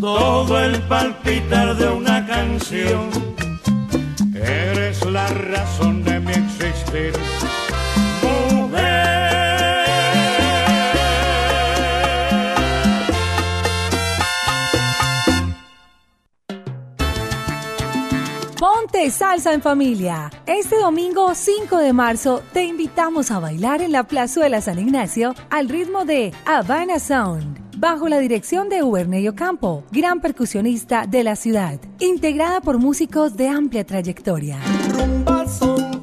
todo 0.00 0.60
el 0.60 0.80
palpitar 0.82 1.76
de 1.76 1.88
una 1.88 2.26
canción. 2.26 3.10
Eres 4.34 5.04
la 5.06 5.28
razón 5.28 6.02
de 6.02 6.20
mi 6.20 6.32
existir. 6.32 7.12
Ponte 18.98 19.12
salsa 19.12 19.52
en 19.54 19.62
familia. 19.62 20.28
Este 20.44 20.76
domingo 20.76 21.32
5 21.32 21.76
de 21.76 21.92
marzo 21.92 22.42
te 22.52 22.64
invitamos 22.64 23.30
a 23.30 23.38
bailar 23.38 23.80
en 23.80 23.92
la 23.92 24.02
Plazuela 24.02 24.60
San 24.60 24.80
Ignacio 24.80 25.36
al 25.50 25.68
ritmo 25.68 26.04
de 26.04 26.32
Havana 26.44 26.98
Sound. 26.98 27.60
Bajo 27.76 28.08
la 28.08 28.18
dirección 28.18 28.68
de 28.68 28.82
Ubernello 28.82 29.36
Campo, 29.36 29.84
gran 29.92 30.20
percusionista 30.20 31.06
de 31.06 31.22
la 31.22 31.36
ciudad, 31.36 31.78
integrada 32.00 32.60
por 32.60 32.78
músicos 32.78 33.36
de 33.36 33.46
amplia 33.46 33.86
trayectoria. 33.86 34.58
Son 35.46 36.02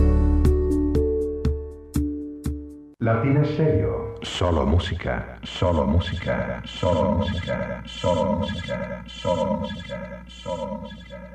Latina 2.98 3.46
Stereo. 3.46 4.16
Solo 4.24 4.66
música, 4.66 5.40
solo 5.44 5.86
música, 5.86 6.64
solo 6.66 7.12
música, 7.12 7.84
solo 7.86 8.34
música, 8.34 9.04
solo 9.06 9.58
música, 9.58 10.26
solo 10.28 10.80
música. 10.82 11.35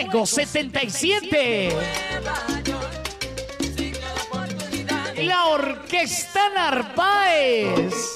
Fuego 0.00 0.24
77. 0.24 1.70
La 5.16 5.46
Orquesta 5.46 6.50
Narváez. 6.54 8.14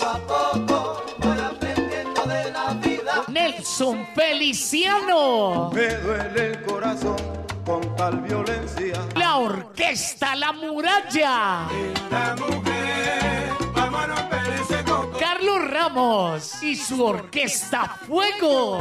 Nelson 3.26 4.06
Feliciano. 4.14 5.72
Me 5.74 5.88
duele 5.96 6.46
el 6.46 6.62
corazón 6.62 7.16
con 7.66 7.96
tal 7.96 8.20
violencia. 8.20 9.04
La 9.16 9.38
Orquesta 9.38 10.36
La 10.36 10.52
Muralla. 10.52 11.66
Carlos 15.18 15.68
Ramos 15.68 16.62
y 16.62 16.76
su 16.76 17.04
Orquesta 17.04 17.98
Fuego. 18.06 18.80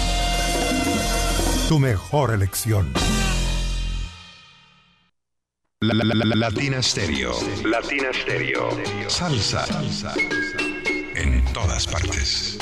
Tu 1.71 1.79
mejor 1.79 2.33
elección. 2.33 2.91
La, 5.79 5.93
la- 5.93 6.03
la- 6.03 6.25
la- 6.25 6.35
Latina 6.35 6.83
Stereo. 6.83 7.31
Latina 7.63 8.09
Stereo. 8.11 8.71
Salsa. 9.07 9.65
Salsa. 9.67 10.13
En 11.15 11.45
todas 11.53 11.87
partes. 11.87 12.57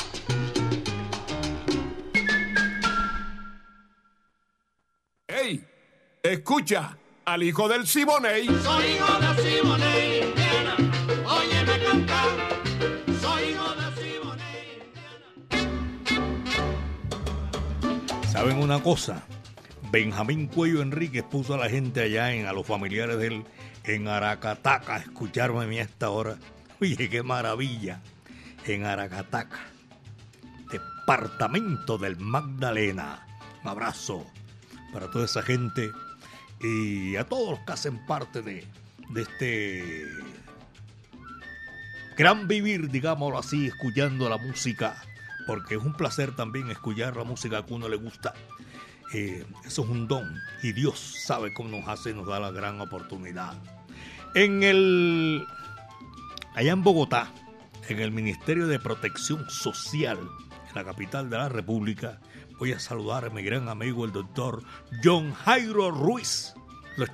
¡Ey! 5.28 5.64
Escucha 6.22 6.96
al 7.24 7.42
hijo 7.42 7.68
del 7.68 7.86
Siboney. 7.86 8.46
Soy 8.62 8.84
hijo 8.92 9.18
de 9.20 9.42
Siboney, 9.42 10.34
¿Saben 18.40 18.56
una 18.56 18.82
cosa? 18.82 19.22
Benjamín 19.92 20.46
Cuello 20.46 20.80
Enríquez 20.80 21.24
puso 21.24 21.52
a 21.52 21.58
la 21.58 21.68
gente 21.68 22.00
allá, 22.00 22.32
en, 22.32 22.46
a 22.46 22.54
los 22.54 22.66
familiares 22.66 23.18
de 23.18 23.26
él, 23.26 23.44
en 23.84 24.08
Aracataca, 24.08 24.96
escucharme 24.96 25.64
a 25.64 25.66
mí 25.66 25.78
a 25.78 25.82
esta 25.82 26.08
hora. 26.08 26.38
Oye, 26.80 27.10
qué 27.10 27.22
maravilla. 27.22 28.00
En 28.64 28.86
Aracataca, 28.86 29.58
departamento 30.72 31.98
del 31.98 32.16
Magdalena. 32.16 33.26
Un 33.62 33.68
abrazo 33.68 34.26
para 34.90 35.10
toda 35.10 35.26
esa 35.26 35.42
gente 35.42 35.90
y 36.62 37.16
a 37.16 37.24
todos 37.24 37.50
los 37.50 37.58
que 37.66 37.72
hacen 37.72 38.06
parte 38.06 38.40
de, 38.40 38.66
de 39.10 39.20
este 39.20 40.06
gran 42.16 42.48
vivir, 42.48 42.88
digámoslo 42.88 43.38
así, 43.38 43.66
escuchando 43.66 44.30
la 44.30 44.38
música, 44.38 44.96
porque 45.46 45.76
es 45.76 45.82
un 45.82 45.94
placer 45.94 46.34
también 46.34 46.70
escuchar 46.70 47.16
la 47.16 47.24
música 47.24 47.64
que 47.64 47.72
a 47.72 47.76
uno 47.76 47.88
le 47.88 47.96
gusta. 47.96 48.34
Eh, 49.12 49.44
eso 49.64 49.82
es 49.82 49.88
un 49.88 50.06
don 50.06 50.24
y 50.62 50.72
Dios 50.72 50.98
sabe 51.26 51.52
cómo 51.52 51.70
nos 51.70 51.88
hace 51.88 52.10
y 52.10 52.14
nos 52.14 52.26
da 52.26 52.38
la 52.38 52.50
gran 52.50 52.80
oportunidad. 52.80 53.54
En 54.34 54.62
el, 54.62 55.44
allá 56.54 56.72
en 56.72 56.84
Bogotá, 56.84 57.32
en 57.88 57.98
el 57.98 58.12
Ministerio 58.12 58.68
de 58.68 58.78
Protección 58.78 59.50
Social, 59.50 60.18
en 60.68 60.74
la 60.74 60.84
capital 60.84 61.28
de 61.28 61.38
la 61.38 61.48
República, 61.48 62.20
voy 62.60 62.72
a 62.72 62.78
saludar 62.78 63.24
a 63.24 63.30
mi 63.30 63.42
gran 63.42 63.68
amigo 63.68 64.04
el 64.04 64.12
doctor 64.12 64.62
John 65.02 65.34
Jairo 65.34 65.90
Ruiz. 65.90 66.54
Lo 66.96 67.04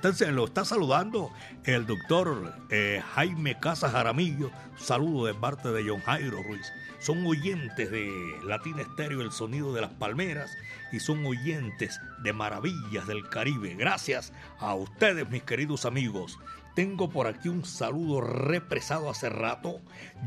está, 0.45 0.65
saludando 0.65 1.31
el 1.63 1.85
doctor 1.85 2.53
eh, 2.69 3.01
Jaime 3.15 3.57
Casas 3.59 3.93
Jaramillo. 3.93 4.51
Saludo 4.77 5.25
de 5.25 5.33
parte 5.33 5.71
de 5.71 5.89
John 5.89 6.01
Jairo 6.01 6.43
Ruiz. 6.43 6.71
Son 6.99 7.25
oyentes 7.25 7.91
de 7.91 8.11
Latina 8.43 8.81
Estéreo, 8.81 9.21
el 9.21 9.31
sonido 9.31 9.73
de 9.73 9.81
las 9.81 9.91
palmeras, 9.91 10.57
y 10.91 10.99
son 10.99 11.25
oyentes 11.25 11.99
de 12.23 12.33
Maravillas 12.33 13.07
del 13.07 13.27
Caribe. 13.29 13.75
Gracias 13.75 14.33
a 14.59 14.73
ustedes, 14.73 15.29
mis 15.29 15.43
queridos 15.43 15.85
amigos. 15.85 16.39
Tengo 16.75 17.09
por 17.09 17.27
aquí 17.27 17.49
un 17.49 17.65
saludo 17.65 18.21
represado 18.21 19.09
hace 19.09 19.29
rato. 19.29 19.79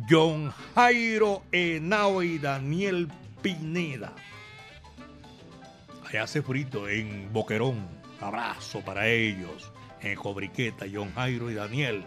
John 0.09 0.53
Jairo 0.75 1.43
Henao 1.53 2.23
y 2.23 2.39
Daniel 2.39 3.09
Pineda. 3.43 4.13
Allá 6.09 6.25
hace 6.25 6.43
frito 6.43 6.89
en 6.89 7.33
Boquerón. 7.33 7.87
Abrazo 8.21 8.81
para 8.81 9.07
ellos. 9.07 9.71
En 10.01 10.17
Cobriqueta, 10.17 10.87
John 10.93 11.13
Jairo 11.15 11.51
y 11.51 11.55
Daniel. 11.55 12.05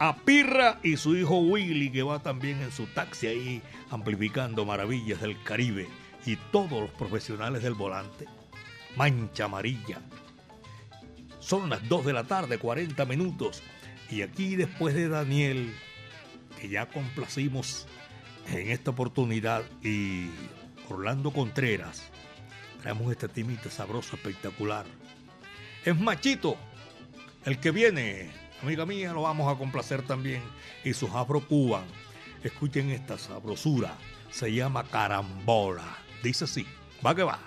A 0.00 0.16
Pirra 0.16 0.80
y 0.82 0.96
su 0.96 1.14
hijo 1.14 1.40
Willy, 1.40 1.92
que 1.92 2.02
va 2.02 2.22
también 2.22 2.62
en 2.62 2.72
su 2.72 2.86
taxi 2.86 3.26
ahí 3.26 3.62
amplificando 3.90 4.64
maravillas 4.64 5.20
del 5.20 5.42
Caribe. 5.42 5.88
Y 6.24 6.36
todos 6.36 6.80
los 6.80 6.90
profesionales 6.92 7.62
del 7.62 7.74
volante. 7.74 8.24
Mancha 8.96 9.44
amarilla. 9.44 10.00
Son 11.38 11.68
las 11.68 11.86
2 11.86 12.06
de 12.06 12.12
la 12.14 12.24
tarde, 12.24 12.56
40 12.56 13.04
minutos. 13.04 13.62
Y 14.10 14.22
aquí 14.22 14.56
después 14.56 14.94
de 14.94 15.08
Daniel, 15.08 15.70
que 16.58 16.70
ya 16.70 16.86
complacimos 16.86 17.86
en 18.48 18.70
esta 18.70 18.92
oportunidad, 18.92 19.64
y 19.82 20.30
Orlando 20.88 21.30
Contreras, 21.30 22.10
traemos 22.80 23.12
este 23.12 23.28
timita 23.28 23.70
sabroso, 23.70 24.16
espectacular. 24.16 24.86
Es 25.84 26.00
Machito, 26.00 26.56
el 27.44 27.60
que 27.60 27.70
viene, 27.70 28.30
amiga 28.62 28.86
mía, 28.86 29.12
lo 29.12 29.22
vamos 29.22 29.52
a 29.52 29.58
complacer 29.58 30.02
también. 30.02 30.42
Y 30.84 30.92
sus 30.92 31.10
afro 31.10 31.40
cuban. 31.40 31.84
Escuchen 32.42 32.90
esta 32.90 33.18
sabrosura, 33.18 33.94
se 34.30 34.52
llama 34.52 34.84
Carambola. 34.84 35.98
Dice 36.22 36.44
así, 36.44 36.66
va 37.04 37.14
que 37.14 37.22
va. 37.22 37.38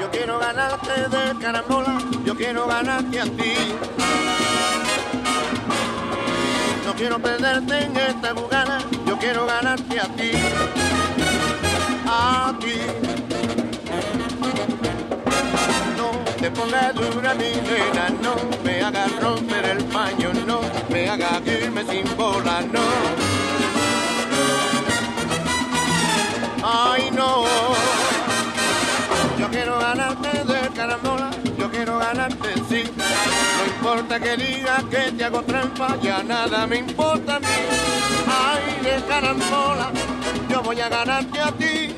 Yo 0.00 0.10
quiero 0.10 0.38
ganarte 0.38 1.08
de 1.08 1.38
carambola, 1.40 1.98
yo 2.24 2.36
quiero 2.36 2.66
ganarte 2.66 3.20
a 3.20 3.24
ti. 3.24 4.03
Quiero 6.96 7.18
perderte 7.18 7.84
en 7.84 7.96
esta 7.96 8.32
jugada, 8.34 8.78
yo 9.04 9.18
quiero 9.18 9.46
ganarte 9.46 9.98
a 9.98 10.04
ti. 10.04 10.30
A 12.06 12.54
ti. 12.60 12.76
No 15.96 16.10
te 16.40 16.50
pongas 16.52 16.94
dura 16.94 17.34
mi 17.34 17.50
nena, 17.68 18.10
no 18.22 18.36
me 18.64 18.80
hagas 18.80 19.20
romper 19.20 19.64
el 19.64 19.84
paño, 19.86 20.32
no 20.46 20.60
me 20.88 21.08
hagas 21.10 21.44
irme 21.46 21.84
sin 21.84 22.16
bola, 22.16 22.62
no. 22.72 22.80
Ay 26.62 27.10
no. 27.10 27.44
Yo 29.38 29.48
quiero 29.50 29.78
ganarte 29.80 30.44
de 30.44 30.68
carambola, 30.74 31.30
quiero 31.84 31.98
ganarte 31.98 32.48
sí. 32.68 32.82
No 32.96 33.66
importa 33.76 34.18
que 34.18 34.36
digas 34.36 34.84
que 34.84 35.12
te 35.12 35.24
hago 35.24 35.42
trampa, 35.42 35.98
ya 36.00 36.22
nada 36.22 36.66
me 36.66 36.78
importa 36.78 37.36
a 37.36 37.40
mí. 37.40 37.46
Ay, 38.26 38.82
de 38.82 39.04
carambola, 39.06 39.92
yo 40.48 40.62
voy 40.62 40.80
a 40.80 40.88
ganarte 40.88 41.40
a 41.40 41.52
ti. 41.52 41.94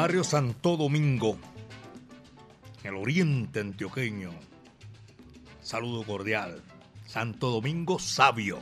Barrio 0.00 0.24
Santo 0.24 0.78
Domingo, 0.78 1.36
en 2.82 2.94
el 2.94 2.94
oriente 2.94 3.60
antioqueño. 3.60 4.30
Saludo 5.60 6.04
cordial. 6.04 6.62
Santo 7.04 7.50
Domingo 7.50 7.98
Sabio. 7.98 8.60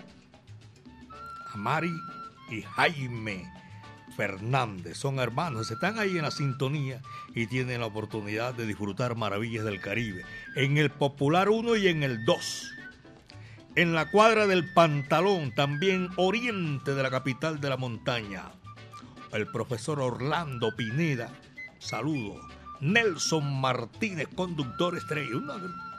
A 1.54 1.56
Mari 1.56 1.92
y 2.50 2.62
Jaime 2.62 3.48
Fernández 4.16 4.96
son 4.96 5.20
hermanos, 5.20 5.70
están 5.70 6.00
ahí 6.00 6.16
en 6.16 6.22
la 6.22 6.32
sintonía 6.32 7.02
y 7.36 7.46
tienen 7.46 7.82
la 7.82 7.86
oportunidad 7.86 8.52
de 8.54 8.66
disfrutar 8.66 9.14
maravillas 9.14 9.64
del 9.64 9.80
Caribe. 9.80 10.24
En 10.56 10.76
el 10.76 10.90
Popular 10.90 11.50
1 11.50 11.76
y 11.76 11.86
en 11.86 12.02
el 12.02 12.24
2. 12.24 12.72
En 13.76 13.94
la 13.94 14.10
cuadra 14.10 14.48
del 14.48 14.72
Pantalón, 14.74 15.54
también 15.54 16.08
oriente 16.16 16.96
de 16.96 17.02
la 17.04 17.10
capital 17.10 17.60
de 17.60 17.68
la 17.68 17.76
montaña. 17.76 18.57
El 19.32 19.46
profesor 19.46 20.00
Orlando 20.00 20.74
Pineda, 20.74 21.28
saludo. 21.78 22.40
Nelson 22.80 23.60
Martínez, 23.60 24.28
conductor 24.34 24.96
estrella, 24.96 25.36
un 25.36 25.50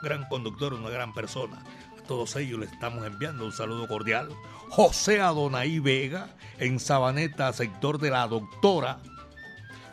gran 0.02 0.28
conductor, 0.28 0.74
una 0.74 0.90
gran 0.90 1.14
persona. 1.14 1.62
A 1.98 2.02
todos 2.08 2.34
ellos 2.36 2.58
les 2.58 2.72
estamos 2.72 3.06
enviando 3.06 3.44
un 3.44 3.52
saludo 3.52 3.86
cordial. 3.86 4.30
José 4.70 5.20
Adonai 5.20 5.78
Vega, 5.78 6.34
en 6.58 6.80
Sabaneta, 6.80 7.52
sector 7.52 7.98
de 7.98 8.10
la 8.10 8.26
doctora. 8.26 8.98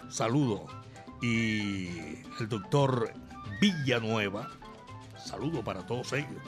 Saludo. 0.09 0.65
Y 1.21 1.89
el 2.39 2.49
doctor 2.49 3.13
Villanueva. 3.61 4.49
Saludo 5.23 5.63
para 5.63 5.85
todos 5.85 6.13
ellos. 6.13 6.41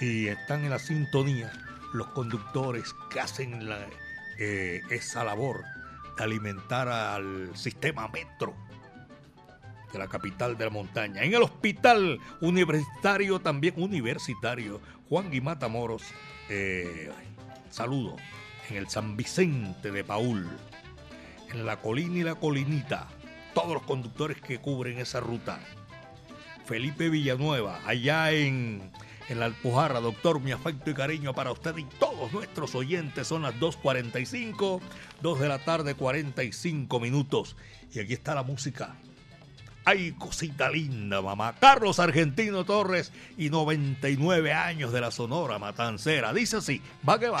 Y 0.00 0.26
están 0.26 0.64
en 0.64 0.70
la 0.70 0.78
sintonía 0.78 1.52
los 1.92 2.08
conductores 2.08 2.94
que 3.10 3.20
hacen 3.20 3.68
la, 3.68 3.78
eh, 4.38 4.82
esa 4.90 5.24
labor 5.24 5.64
de 6.16 6.24
alimentar 6.24 6.88
al 6.88 7.56
sistema 7.56 8.08
metro 8.08 8.54
de 9.92 9.98
la 9.98 10.08
capital 10.08 10.56
de 10.56 10.64
la 10.64 10.70
montaña. 10.70 11.22
En 11.22 11.34
el 11.34 11.42
hospital 11.42 12.20
universitario, 12.40 13.40
también 13.40 13.74
universitario, 13.76 14.80
Juan 15.08 15.30
Guimata 15.30 15.68
Moros, 15.68 16.02
eh, 16.48 17.10
saludo. 17.70 18.16
En 18.68 18.76
el 18.76 18.88
San 18.88 19.16
Vicente 19.16 19.92
de 19.92 20.02
Paul, 20.02 20.48
en 21.52 21.66
la 21.66 21.80
colina 21.80 22.18
y 22.18 22.22
la 22.24 22.34
colinita, 22.34 23.06
todos 23.54 23.74
los 23.74 23.82
conductores 23.82 24.40
que 24.40 24.58
cubren 24.58 24.98
esa 24.98 25.20
ruta. 25.20 25.60
Felipe 26.66 27.08
Villanueva, 27.08 27.80
allá 27.86 28.32
en, 28.32 28.90
en 29.28 29.40
la 29.40 29.46
Alpujarra, 29.46 30.00
doctor, 30.00 30.40
mi 30.40 30.52
afecto 30.52 30.90
y 30.90 30.94
cariño 30.94 31.34
para 31.34 31.52
usted 31.52 31.76
y 31.76 31.84
todos 31.84 32.32
nuestros 32.32 32.74
oyentes. 32.74 33.26
Son 33.26 33.42
las 33.42 33.54
2.45, 33.54 34.80
2 35.22 35.40
de 35.40 35.48
la 35.48 35.58
tarde, 35.64 35.94
45 35.94 37.00
minutos. 37.00 37.56
Y 37.92 38.00
aquí 38.00 38.12
está 38.12 38.34
la 38.34 38.42
música 38.42 38.96
Ay, 39.88 40.16
cosita 40.18 40.68
linda, 40.68 41.22
mamá. 41.22 41.54
Carlos 41.60 42.00
Argentino 42.00 42.64
Torres 42.64 43.12
y 43.38 43.50
99 43.50 44.52
años 44.52 44.92
de 44.92 45.00
la 45.00 45.12
Sonora 45.12 45.60
Matancera. 45.60 46.32
Dice 46.32 46.56
así, 46.56 46.82
va 47.08 47.20
que 47.20 47.28
va. 47.28 47.40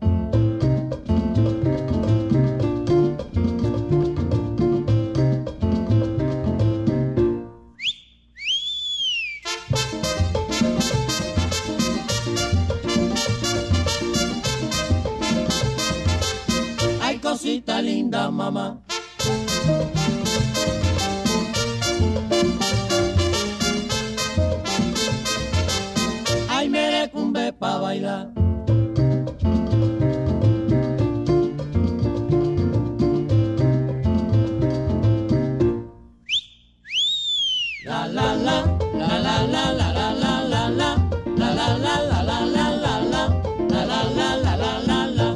mamá. 18.41 18.81
Ay, 26.49 26.65
merecumbe 26.69 27.53
pa' 27.53 27.77
bailar. 27.77 28.33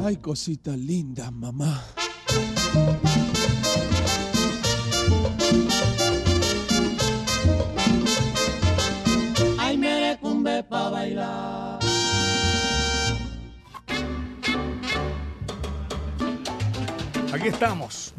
Ay, 0.06 0.16
cositas 0.22 0.78
lindas, 0.78 1.32
mamá. 1.32 1.95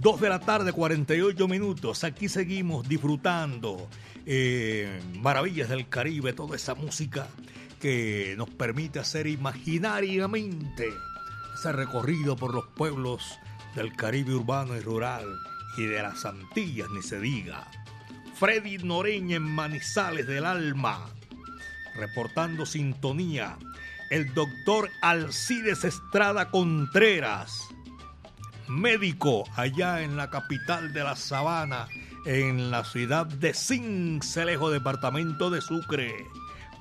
2 0.07 0.21
de 0.21 0.29
la 0.29 0.39
tarde, 0.39 0.71
48 0.71 1.49
minutos. 1.49 2.05
Aquí 2.05 2.29
seguimos 2.29 2.87
disfrutando 2.87 3.89
eh, 4.25 5.01
maravillas 5.19 5.67
del 5.67 5.89
Caribe, 5.89 6.31
toda 6.31 6.55
esa 6.55 6.75
música 6.75 7.27
que 7.81 8.33
nos 8.37 8.49
permite 8.49 8.99
hacer 8.99 9.27
imaginariamente 9.27 10.87
ese 11.53 11.73
recorrido 11.73 12.37
por 12.37 12.53
los 12.53 12.65
pueblos 12.67 13.37
del 13.75 13.93
Caribe 13.97 14.33
urbano 14.33 14.77
y 14.77 14.79
rural 14.79 15.25
y 15.77 15.83
de 15.87 16.01
las 16.01 16.23
Antillas, 16.23 16.89
ni 16.89 17.01
se 17.01 17.19
diga. 17.19 17.69
Freddy 18.35 18.77
Noreña 18.77 19.35
en 19.35 19.43
Manizales 19.43 20.25
del 20.25 20.45
Alma, 20.45 21.05
reportando 21.97 22.65
sintonía. 22.65 23.57
El 24.09 24.33
doctor 24.33 24.89
Alcides 25.01 25.83
Estrada 25.83 26.49
Contreras, 26.49 27.66
médico 28.67 29.43
allá 29.55 30.01
en 30.01 30.17
la 30.17 30.29
capital 30.29 30.93
de 30.93 31.03
la 31.03 31.15
Sabana, 31.15 31.87
en 32.25 32.71
la 32.71 32.83
ciudad 32.83 33.25
de 33.25 33.53
Cincelejo, 33.53 34.69
departamento 34.69 35.49
de 35.49 35.61
Sucre. 35.61 36.13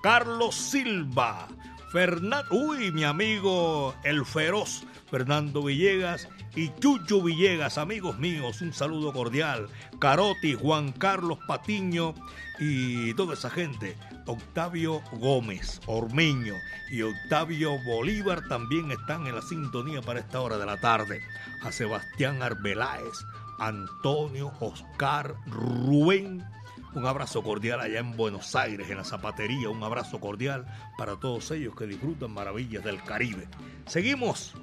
Carlos 0.03 0.55
Silva, 0.55 1.49
Fernando, 1.91 2.47
uy, 2.51 2.93
mi 2.93 3.05
amigo 3.05 3.95
el 4.05 4.24
feroz 4.24 4.84
Fernando 5.11 5.62
Villegas 5.62 6.28
y 6.55 6.70
Chucho 6.80 7.22
Villegas, 7.22 7.78
amigos 7.78 8.18
míos, 8.18 8.61
un 8.61 8.72
saludo 8.72 9.12
cordial. 9.12 9.68
Caroti, 10.01 10.55
Juan 10.55 10.93
Carlos 10.93 11.39
Patiño 11.47 12.14
y 12.59 13.14
toda 13.14 13.34
esa 13.34 13.51
gente. 13.51 13.97
Octavio 14.26 15.03
Gómez, 15.12 15.80
Ormeño 15.87 16.55
y 16.91 17.03
Octavio 17.03 17.78
Bolívar 17.84 18.49
también 18.49 18.91
están 18.91 19.26
en 19.26 19.37
la 19.37 19.43
sintonía 19.43 20.03
para 20.03 20.20
esta 20.20 20.41
hora 20.41 20.59
de 20.59 20.66
la 20.66 20.80
tarde. 20.80 21.20
A 21.66 21.72
Sebastián 21.72 22.44
Arbeláez, 22.44 23.26
Antonio, 23.58 24.52
Oscar, 24.60 25.34
Rubén. 25.46 26.46
Un 26.94 27.06
abrazo 27.06 27.42
cordial 27.42 27.80
allá 27.80 27.98
en 27.98 28.16
Buenos 28.16 28.54
Aires, 28.54 28.88
en 28.88 28.98
la 28.98 29.04
zapatería. 29.04 29.68
Un 29.68 29.82
abrazo 29.82 30.20
cordial 30.20 30.64
para 30.96 31.16
todos 31.16 31.50
ellos 31.50 31.74
que 31.74 31.88
disfrutan 31.88 32.30
maravillas 32.30 32.84
del 32.84 33.02
Caribe. 33.02 33.48
Seguimos. 33.84 34.54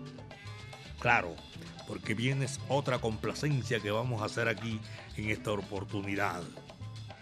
Claro, 1.01 1.35
porque 1.89 2.13
viene 2.13 2.47
otra 2.69 2.99
complacencia 2.99 3.81
que 3.81 3.91
vamos 3.91 4.21
a 4.21 4.25
hacer 4.25 4.47
aquí 4.47 4.79
en 5.17 5.29
esta 5.29 5.51
oportunidad. 5.51 6.41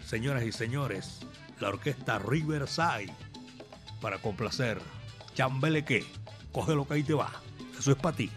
Señoras 0.06 0.44
y 0.44 0.52
señores, 0.52 1.26
la 1.58 1.70
orquesta 1.70 2.20
Riverside 2.20 3.12
para 4.00 4.18
complacer. 4.18 4.80
Chambeleque, 5.34 6.06
coge 6.52 6.76
lo 6.76 6.86
que 6.86 6.94
ahí 6.94 7.02
te 7.02 7.14
va. 7.14 7.32
Eso 7.76 7.90
es 7.90 7.96
para 7.96 8.16
ti. 8.16 8.30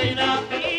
China. 0.00 0.69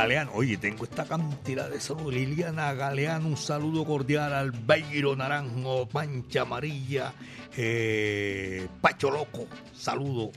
Galeano. 0.00 0.32
Oye, 0.32 0.56
tengo 0.56 0.84
esta 0.84 1.04
cantidad 1.04 1.68
de 1.68 1.78
saludos. 1.78 2.14
Liliana 2.14 2.72
Galeano, 2.72 3.28
un 3.28 3.36
saludo 3.36 3.84
cordial. 3.84 4.32
Albeiro 4.32 5.14
Naranjo, 5.14 5.86
Pancha 5.86 6.40
Amarilla, 6.40 7.12
eh, 7.54 8.66
Pacho 8.80 9.10
Loco, 9.10 9.46
saludo. 9.74 10.32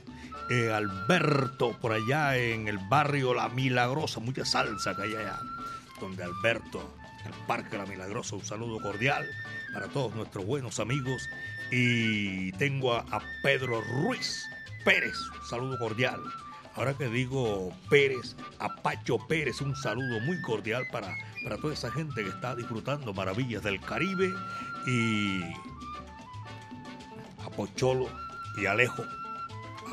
Eh, 0.50 0.70
Alberto, 0.70 1.78
por 1.80 1.92
allá 1.92 2.36
en 2.36 2.68
el 2.68 2.76
barrio 2.76 3.32
La 3.32 3.48
Milagrosa, 3.48 4.20
mucha 4.20 4.44
salsa 4.44 4.94
que 4.94 5.04
hay 5.04 5.14
allá. 5.14 5.38
Donde 5.98 6.24
Alberto, 6.24 6.96
el 7.24 7.32
Parque 7.46 7.78
La 7.78 7.86
Milagrosa, 7.86 8.36
un 8.36 8.44
saludo 8.44 8.82
cordial 8.82 9.26
para 9.72 9.88
todos 9.88 10.14
nuestros 10.14 10.44
buenos 10.44 10.78
amigos. 10.78 11.26
Y 11.70 12.52
tengo 12.52 12.92
a, 12.92 13.00
a 13.10 13.22
Pedro 13.42 13.80
Ruiz 13.80 14.44
Pérez, 14.84 15.16
un 15.40 15.48
saludo 15.48 15.78
cordial 15.78 16.20
Ahora 16.76 16.94
que 16.94 17.08
digo 17.08 17.72
Pérez, 17.88 18.34
a 18.58 18.74
Pacho 18.76 19.18
Pérez, 19.28 19.60
un 19.60 19.76
saludo 19.76 20.18
muy 20.20 20.40
cordial 20.42 20.84
para, 20.90 21.14
para 21.44 21.56
toda 21.56 21.72
esa 21.72 21.90
gente 21.90 22.22
que 22.22 22.30
está 22.30 22.56
disfrutando 22.56 23.14
maravillas 23.14 23.62
del 23.62 23.80
Caribe 23.80 24.32
y 24.86 25.40
a 27.44 27.50
Pocholo 27.56 28.08
y 28.60 28.66
Alejo. 28.66 29.04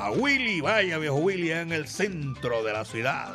A 0.00 0.10
Willy, 0.10 0.60
vaya 0.60 0.98
viejo 0.98 1.16
Willy, 1.16 1.52
en 1.52 1.72
el 1.72 1.86
centro 1.86 2.64
de 2.64 2.72
la 2.72 2.84
ciudad. 2.84 3.32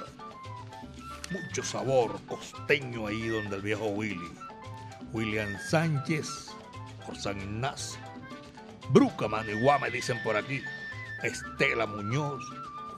Mucho 1.31 1.63
sabor 1.63 2.19
costeño 2.27 3.07
ahí 3.07 3.27
donde 3.27 3.55
el 3.55 3.61
viejo 3.61 3.85
Willy. 3.87 4.31
William 5.13 5.57
Sánchez, 5.69 6.49
por 7.05 7.15
San 7.15 7.39
Ignacio. 7.39 7.99
Bruca 8.89 9.29
Maniguá, 9.29 9.79
me 9.79 9.89
dicen 9.89 10.21
por 10.23 10.35
aquí. 10.35 10.61
Estela 11.23 11.85
Muñoz, 11.85 12.43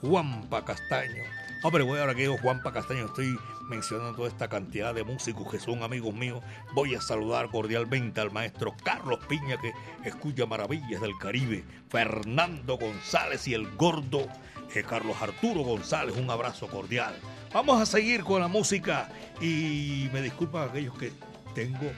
Juanpa 0.01 0.63
Castaño. 0.63 1.23
Hombre, 1.61 1.83
voy 1.83 1.99
ahora 1.99 2.15
que 2.15 2.21
digo 2.21 2.37
Juanpa 2.37 2.71
Castaño, 2.71 3.07
estoy 3.07 3.37
mencionando 3.69 4.15
toda 4.15 4.29
esta 4.29 4.47
cantidad 4.47 4.93
de 4.93 5.03
músicos 5.03 5.51
que 5.51 5.59
son 5.59 5.83
amigos 5.83 6.13
míos. 6.13 6.41
Voy 6.73 6.95
a 6.95 7.01
saludar 7.01 7.49
cordialmente 7.49 8.21
al 8.21 8.31
maestro 8.31 8.73
Carlos 8.83 9.19
Piña, 9.27 9.57
que 9.57 9.73
escucha 10.07 10.45
maravillas 10.45 11.01
del 11.01 11.17
Caribe. 11.17 11.65
Fernando 11.89 12.77
González 12.77 13.47
y 13.47 13.53
el 13.53 13.69
gordo 13.75 14.27
eh, 14.73 14.83
Carlos 14.87 15.17
Arturo 15.21 15.61
González, 15.61 16.15
un 16.15 16.29
abrazo 16.29 16.67
cordial. 16.67 17.13
Vamos 17.53 17.81
a 17.81 17.85
seguir 17.85 18.23
con 18.23 18.39
la 18.41 18.47
música 18.47 19.09
y 19.41 20.09
me 20.13 20.21
disculpan 20.21 20.69
aquellos 20.69 20.97
que 20.97 21.11
tengo 21.55 21.91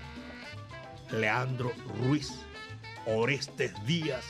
Leandro 1.12 1.72
Ruiz, 2.00 2.32
Orestes 3.06 3.74
Díaz, 3.86 4.26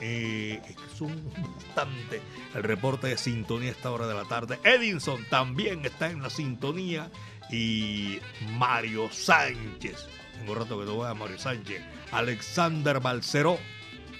Eh, 0.00 0.62
es 0.66 1.00
un 1.00 1.12
instante 1.36 2.22
el 2.54 2.62
reporte 2.62 3.08
de 3.08 3.18
sintonía 3.18 3.68
a 3.68 3.72
esta 3.72 3.90
hora 3.90 4.06
de 4.06 4.14
la 4.14 4.24
tarde. 4.24 4.58
Edinson 4.64 5.24
también 5.26 5.84
está 5.84 6.10
en 6.10 6.22
la 6.22 6.30
sintonía 6.30 7.10
y 7.50 8.18
Mario 8.52 9.10
Sánchez. 9.10 10.06
Tengo 10.38 10.54
rato 10.54 10.80
que 10.80 10.86
no 10.86 11.04
a 11.04 11.14
Mario 11.14 11.38
Sánchez. 11.38 11.82
Alexander 12.12 13.00
Balceró, 13.00 13.58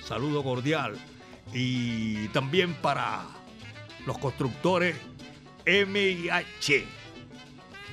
saludo 0.05 0.43
cordial. 0.43 0.99
Y 1.53 2.29
también 2.29 2.75
para 2.75 3.27
los 4.07 4.19
constructores 4.19 4.97
MIH 5.67 6.85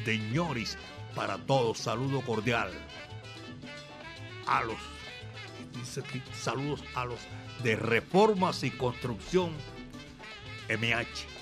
de 0.06 0.18
Ñoris, 0.18 0.78
para 1.16 1.38
todos, 1.38 1.80
saludo 1.80 2.22
cordial. 2.22 2.72
A 4.46 4.64
los, 4.64 4.78
saludos 6.34 6.84
a 6.96 7.06
los 7.06 7.20
de 7.64 7.76
Reformas 7.76 8.64
y 8.64 8.72
Construcción 8.72 9.52
MH. 10.70 11.38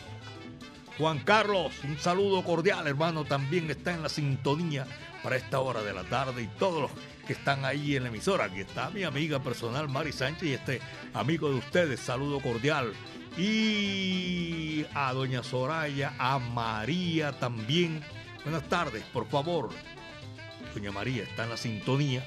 Juan 0.97 1.20
Carlos, 1.20 1.74
un 1.84 1.97
saludo 1.99 2.43
cordial, 2.43 2.88
hermano, 2.88 3.26
también 3.26 3.70
está 3.70 3.93
en 3.93 4.01
la 4.01 4.09
sintonía 4.09 4.88
para 5.24 5.36
esta 5.36 5.59
hora 5.59 5.82
de 5.82 5.93
la 5.93 6.03
tarde 6.03 6.43
y 6.43 6.47
todos 6.59 6.84
los 6.84 6.91
que 7.28 7.34
están 7.34 7.66
ahí 7.66 7.95
en 7.95 8.03
la 8.03 8.09
emisora. 8.09 8.45
Aquí 8.45 8.61
está 8.61 8.89
mi 8.91 9.03
amiga 9.03 9.39
personal 9.39 9.89
Mari 9.89 10.13
Sánchez 10.13 10.43
y 10.43 10.53
este 10.53 10.82
amigo 11.13 11.49
de 11.49 11.55
ustedes, 11.55 11.99
saludo 11.99 12.39
cordial. 12.39 12.93
Y 13.38 14.86
a 14.93 15.11
doña 15.11 15.43
Soraya, 15.43 16.13
a 16.18 16.39
María 16.39 17.34
también. 17.34 18.01
Buenas 18.43 18.70
tardes, 18.70 19.03
por 19.11 19.28
favor. 19.28 19.70
Doña 20.74 20.91
María 20.91 21.24
está 21.24 21.43
en 21.43 21.49
la 21.49 21.57
sintonía. 21.57 22.26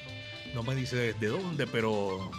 No 0.55 0.63
me 0.63 0.75
dice 0.75 0.97
desde 0.97 1.29
dónde, 1.29 1.67
pero 1.67 2.31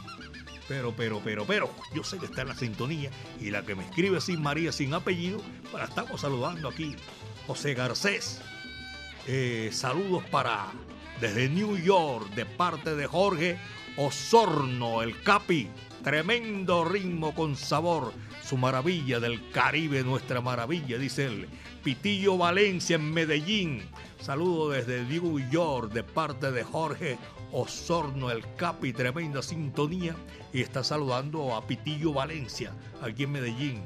pero, 0.70 0.94
pero, 0.96 1.20
pero, 1.24 1.46
pero, 1.46 1.70
yo 1.96 2.04
sé 2.04 2.20
que 2.20 2.28
está 2.28 2.44
en 2.44 2.50
la 2.50 2.56
sintonía 2.56 3.10
y 3.42 3.50
la 3.50 3.64
que 3.64 3.74
me 3.74 3.84
escribe 3.84 4.22
sin 4.22 4.40
María, 4.40 4.72
sin 4.72 4.94
apellido, 4.94 5.42
para 5.72 5.86
estamos 5.86 6.22
saludando 6.22 6.70
aquí. 6.70 6.96
José 7.48 7.74
Garcés, 7.74 8.40
eh, 9.26 9.72
saludos 9.74 10.24
para 10.30 10.68
desde 11.20 11.50
New 11.50 11.76
York, 11.76 12.30
de 12.36 12.46
parte 12.46 12.96
de 12.96 13.08
Jorge 13.08 13.58
Osorno, 13.98 15.02
el 15.02 15.20
Capi. 15.24 15.68
Tremendo 16.04 16.86
ritmo 16.86 17.34
con 17.34 17.56
sabor, 17.58 18.14
su 18.44 18.56
maravilla 18.56 19.20
del 19.20 19.50
Caribe, 19.50 20.04
nuestra 20.04 20.40
maravilla, 20.40 21.00
dice 21.00 21.26
él. 21.26 21.50
Pitillo 21.84 22.38
Valencia 22.38 22.98
en 22.98 23.14
Medellín. 23.14 23.84
Saludo 24.22 24.72
desde 24.72 25.04
New 25.04 25.40
York 25.50 25.94
de 25.94 26.04
parte 26.04 26.52
de 26.52 26.64
Jorge 26.64 27.18
Osorno, 27.52 28.30
el 28.30 28.44
Capi, 28.58 28.92
tremenda 28.92 29.42
sintonía. 29.42 30.16
Y 30.52 30.62
está 30.62 30.84
saludando 30.84 31.56
a 31.56 31.66
Pitillo 31.66 32.12
Valencia, 32.12 32.74
aquí 33.02 33.24
en 33.24 33.32
Medellín. 33.32 33.84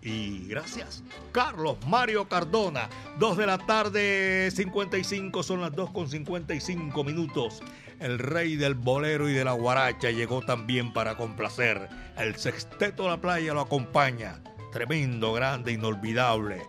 Y 0.00 0.48
gracias. 0.48 1.02
Carlos 1.32 1.76
Mario 1.86 2.28
Cardona, 2.28 2.88
2 3.18 3.36
de 3.36 3.46
la 3.46 3.58
tarde, 3.58 4.50
55, 4.50 5.42
son 5.42 5.60
las 5.60 5.74
2 5.74 5.90
con 5.90 6.08
55 6.08 7.04
minutos. 7.04 7.62
El 8.00 8.18
rey 8.18 8.56
del 8.56 8.74
bolero 8.74 9.28
y 9.28 9.34
de 9.34 9.44
la 9.44 9.52
guaracha 9.52 10.10
llegó 10.10 10.42
también 10.42 10.92
para 10.92 11.16
complacer. 11.16 11.88
El 12.16 12.36
sexteto 12.36 13.04
de 13.04 13.10
la 13.10 13.20
playa 13.20 13.54
lo 13.54 13.60
acompaña. 13.60 14.42
Tremendo, 14.72 15.32
grande, 15.32 15.72
inolvidable. 15.72 16.62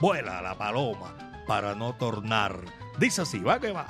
Vuela 0.00 0.40
la 0.40 0.54
paloma 0.54 1.14
para 1.46 1.74
no 1.74 1.92
tornar. 1.92 2.56
Dice 2.98 3.20
así, 3.20 3.38
va 3.40 3.60
que 3.60 3.70
va. 3.70 3.86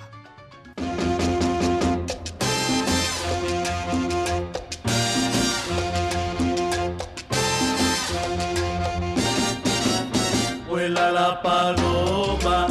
Vuela 10.68 11.12
la 11.12 11.40
paloma 11.42 12.66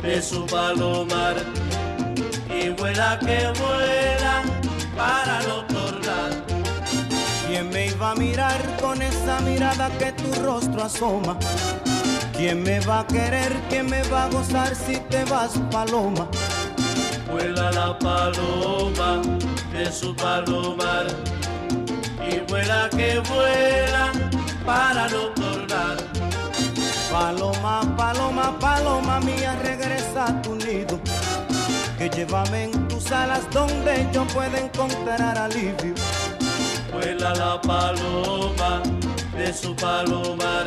de 0.00 0.22
su 0.22 0.46
palomar 0.46 1.34
y 2.48 2.68
vuela 2.70 3.18
que 3.18 3.52
vuela 3.58 4.42
para 4.96 5.42
no 5.48 5.64
tornar. 5.66 6.30
¿Quién 7.48 7.70
me 7.70 7.88
iba 7.88 8.12
a 8.12 8.14
mirar 8.14 8.60
con 8.80 9.02
esa 9.02 9.40
mirada 9.40 9.90
que 9.98 10.12
tu 10.12 10.32
rostro 10.44 10.84
asoma? 10.84 11.36
¿Quién 12.36 12.64
me 12.64 12.80
va 12.80 13.00
a 13.00 13.06
querer? 13.06 13.52
¿Quién 13.68 13.86
me 13.86 14.02
va 14.08 14.24
a 14.24 14.28
gozar 14.28 14.74
si 14.74 14.96
te 15.08 15.24
vas, 15.26 15.52
paloma? 15.70 16.26
Vuela 17.30 17.70
la 17.70 17.96
paloma 17.98 19.22
de 19.72 19.90
su 19.92 20.14
palomar 20.16 21.06
y 22.28 22.40
vuela 22.50 22.88
que 22.90 23.20
vuela 23.20 24.12
para 24.66 25.08
no 25.08 25.28
tornar. 25.28 25.96
Paloma, 27.10 27.82
paloma, 27.96 28.58
paloma 28.58 29.20
mía, 29.20 29.56
regresa 29.62 30.26
a 30.26 30.42
tu 30.42 30.56
nido. 30.56 30.98
Que 31.96 32.10
llévame 32.10 32.64
en 32.64 32.88
tus 32.88 33.12
alas 33.12 33.48
donde 33.52 34.08
yo 34.12 34.26
pueda 34.26 34.58
encontrar 34.58 35.38
alivio. 35.38 35.94
Vuela 36.92 37.32
la 37.34 37.60
paloma 37.60 38.82
de 39.36 39.52
su 39.52 39.74
palomar 39.76 40.66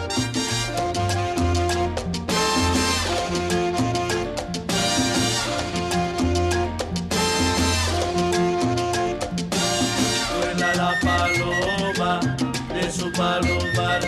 Su 13.11 13.17
palomar 13.17 14.01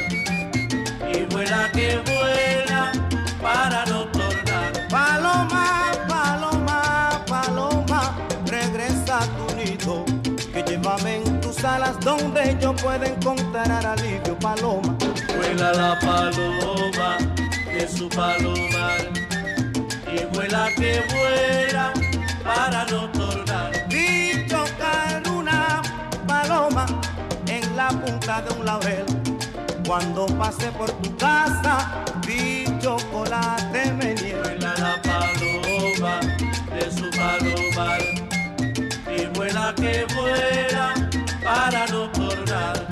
y 1.14 1.24
vuela 1.26 1.70
que 1.72 2.02
vuela 2.06 2.92
para 3.42 3.86
no 3.86 4.06
tornar. 4.08 4.88
Paloma, 4.90 5.92
paloma, 6.08 7.24
paloma, 7.28 8.16
regresa 8.46 9.20
a 9.20 9.26
tu 9.26 9.56
nido. 9.56 10.06
Que 10.54 10.64
llévame 10.64 11.16
en 11.18 11.42
tus 11.42 11.64
alas 11.64 12.00
donde 12.02 12.58
yo 12.62 12.76
pueda 12.76 13.08
encontrar 13.08 13.86
alivio, 13.86 14.38
paloma. 14.40 14.96
Vuela 15.36 15.74
la 15.74 16.00
paloma 16.00 17.18
de 17.66 17.88
su 17.88 18.10
palomar 18.10 19.10
y 20.12 20.26
vuela 20.36 20.70
que 20.76 21.04
vuela 21.14 21.94
para 22.44 22.86
no 22.86 23.10
tornar. 23.10 23.13
La 27.84 27.90
punta 27.90 28.42
de 28.42 28.54
un 28.60 28.66
laurel. 28.66 29.06
Cuando 29.86 30.26
pasé 30.42 30.72
por 30.72 30.90
tu 31.02 31.16
casa, 31.18 32.04
vi 32.26 32.66
chocolate 32.80 33.92
me 34.00 34.14
Vuela 34.14 34.74
la 34.86 34.96
paloma 35.08 36.20
de 36.76 36.86
su 36.98 37.08
palomar 37.20 38.02
y 39.18 39.26
vuela 39.36 39.74
que 39.76 40.06
vuela 40.16 40.94
para 41.44 41.86
no 41.88 42.10
tornar. 42.12 42.88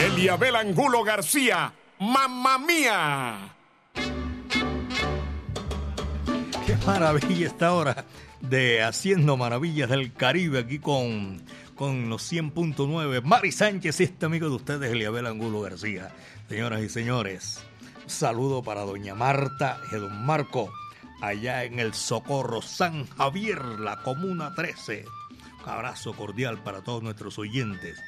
Eliabel 0.00 0.56
Angulo 0.56 1.04
García, 1.04 1.72
mamá 2.08 2.58
mía. 2.58 3.54
Qué 6.66 6.76
maravilla 6.86 7.46
esta 7.46 7.72
hora 7.72 8.04
de 8.40 8.82
Haciendo 8.82 9.36
Maravillas 9.36 9.90
del 9.90 10.12
Caribe 10.12 10.60
aquí 10.60 10.78
con, 10.78 11.42
con 11.74 12.08
los 12.08 12.32
100.9. 12.32 13.22
Mari 13.22 13.52
Sánchez 13.52 14.00
este 14.00 14.26
amigo 14.26 14.48
de 14.48 14.56
ustedes, 14.56 14.90
Eliabel 14.90 15.26
Angulo 15.26 15.60
García. 15.60 16.14
Señoras 16.48 16.82
y 16.82 16.88
señores, 16.88 17.60
saludo 18.06 18.62
para 18.62 18.82
doña 18.82 19.14
Marta 19.14 19.78
y 19.92 19.96
don 19.96 20.24
Marco, 20.24 20.72
allá 21.20 21.64
en 21.64 21.78
el 21.78 21.92
Socorro 21.92 22.62
San 22.62 23.06
Javier, 23.06 23.62
la 23.80 24.02
Comuna 24.02 24.54
13. 24.54 25.04
Un 25.64 25.68
abrazo 25.70 26.14
cordial 26.14 26.62
para 26.62 26.80
todos 26.80 27.02
nuestros 27.02 27.38
oyentes. 27.38 27.98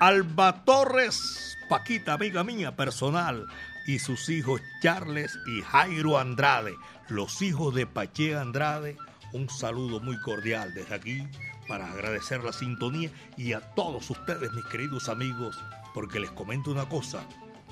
Alba 0.00 0.64
Torres, 0.64 1.58
Paquita, 1.68 2.12
amiga 2.12 2.44
mía 2.44 2.76
personal, 2.76 3.48
y 3.84 3.98
sus 3.98 4.28
hijos 4.28 4.60
Charles 4.80 5.36
y 5.48 5.60
Jairo 5.62 6.18
Andrade, 6.18 6.76
los 7.08 7.42
hijos 7.42 7.74
de 7.74 7.84
Pache 7.84 8.36
Andrade, 8.36 8.96
un 9.32 9.50
saludo 9.50 9.98
muy 9.98 10.16
cordial 10.20 10.72
desde 10.72 10.94
aquí 10.94 11.26
para 11.66 11.90
agradecer 11.90 12.44
la 12.44 12.52
sintonía 12.52 13.10
y 13.36 13.54
a 13.54 13.60
todos 13.74 14.08
ustedes, 14.08 14.52
mis 14.52 14.64
queridos 14.66 15.08
amigos, 15.08 15.58
porque 15.94 16.20
les 16.20 16.30
comento 16.30 16.70
una 16.70 16.88
cosa. 16.88 17.24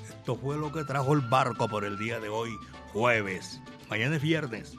Esto 0.08 0.34
fue 0.34 0.56
lo 0.56 0.72
que 0.72 0.82
trajo 0.82 1.12
el 1.12 1.20
barco 1.20 1.68
por 1.68 1.84
el 1.84 1.96
día 1.96 2.18
de 2.18 2.28
hoy, 2.28 2.50
jueves. 2.92 3.60
Mañana 3.88 4.16
es 4.16 4.22
viernes. 4.22 4.74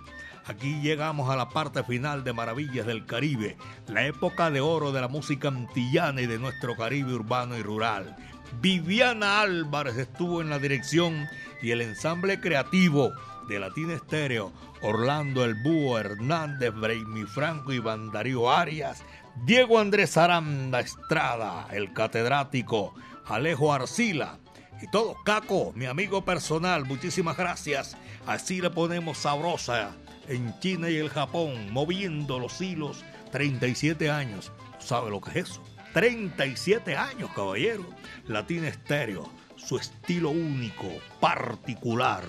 Aquí 0.47 0.79
llegamos 0.79 1.29
a 1.29 1.35
la 1.35 1.49
parte 1.49 1.83
final 1.83 2.23
de 2.23 2.31
Maravillas 2.31 2.85
del 2.85 3.05
Caribe, 3.05 3.57
la 3.87 4.05
época 4.05 4.49
de 4.49 4.61
oro 4.61 4.93
de 4.93 5.01
la 5.01 5.09
música 5.09 5.49
antillana 5.49 6.21
y 6.21 6.25
de 6.25 6.39
nuestro 6.39 6.77
Caribe 6.77 7.13
urbano 7.13 7.57
y 7.57 7.61
rural. 7.61 8.15
Viviana 8.61 9.41
Álvarez 9.41 9.97
estuvo 9.97 10.41
en 10.41 10.49
la 10.49 10.57
dirección 10.57 11.27
y 11.61 11.71
el 11.71 11.81
ensamble 11.81 12.39
creativo 12.39 13.11
de 13.49 13.59
Latina 13.59 13.95
Estéreo, 13.95 14.53
Orlando 14.81 15.43
El 15.43 15.55
Búho 15.55 15.99
Hernández, 15.99 16.73
Breimi 16.73 17.25
Franco 17.25 17.73
y 17.73 17.79
Bandarío 17.79 18.49
Arias, 18.49 19.03
Diego 19.43 19.79
Andrés 19.79 20.15
Aranda 20.15 20.79
Estrada, 20.79 21.67
el 21.73 21.91
catedrático, 21.91 22.95
Alejo 23.25 23.73
Arcila 23.73 24.39
y 24.81 24.89
todo. 24.91 25.17
Caco, 25.25 25.73
mi 25.75 25.87
amigo 25.87 26.23
personal, 26.23 26.85
muchísimas 26.85 27.35
gracias. 27.35 27.97
Así 28.25 28.61
le 28.61 28.69
ponemos 28.69 29.17
sabrosa 29.17 29.91
en 30.27 30.57
China 30.59 30.89
y 30.89 30.97
el 30.97 31.09
Japón, 31.09 31.71
moviendo 31.71 32.39
los 32.39 32.59
hilos. 32.61 33.03
37 33.31 34.09
años. 34.09 34.51
¿Sabe 34.79 35.09
lo 35.09 35.21
que 35.21 35.31
es 35.31 35.49
eso? 35.49 35.63
37 35.93 36.95
años, 36.95 37.29
caballero. 37.35 37.85
Latina 38.27 38.67
Estéreo, 38.67 39.29
su 39.55 39.77
estilo 39.77 40.29
único, 40.29 40.87
particular. 41.19 42.23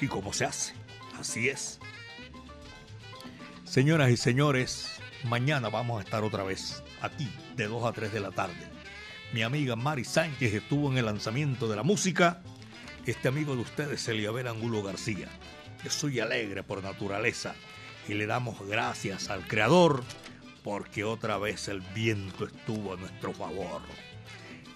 ¿Y 0.00 0.08
cómo 0.08 0.32
se 0.32 0.44
hace? 0.44 0.74
Así 1.18 1.48
es. 1.48 1.78
Señoras 3.64 4.10
y 4.10 4.16
señores, 4.16 5.00
mañana 5.24 5.68
vamos 5.68 6.00
a 6.00 6.04
estar 6.04 6.24
otra 6.24 6.42
vez 6.42 6.82
aquí 7.00 7.30
de 7.56 7.68
2 7.68 7.84
a 7.84 7.92
3 7.92 8.12
de 8.12 8.20
la 8.20 8.30
tarde. 8.30 8.72
Mi 9.32 9.42
amiga 9.42 9.76
Mari 9.76 10.04
Sánchez 10.04 10.52
estuvo 10.52 10.90
en 10.90 10.98
el 10.98 11.06
lanzamiento 11.06 11.68
de 11.68 11.76
la 11.76 11.82
música. 11.82 12.42
Este 13.06 13.28
amigo 13.28 13.54
de 13.54 13.62
ustedes, 13.62 14.06
Eliabel 14.08 14.48
Angulo 14.48 14.82
García. 14.82 15.28
Yo 15.82 15.90
soy 15.90 16.20
alegre 16.20 16.62
por 16.62 16.82
naturaleza 16.82 17.54
y 18.08 18.14
le 18.14 18.26
damos 18.26 18.66
gracias 18.66 19.30
al 19.30 19.46
Creador 19.46 20.04
porque 20.62 21.04
otra 21.04 21.38
vez 21.38 21.68
el 21.68 21.80
viento 21.80 22.46
estuvo 22.46 22.94
a 22.94 22.96
nuestro 22.96 23.32
favor. 23.32 23.82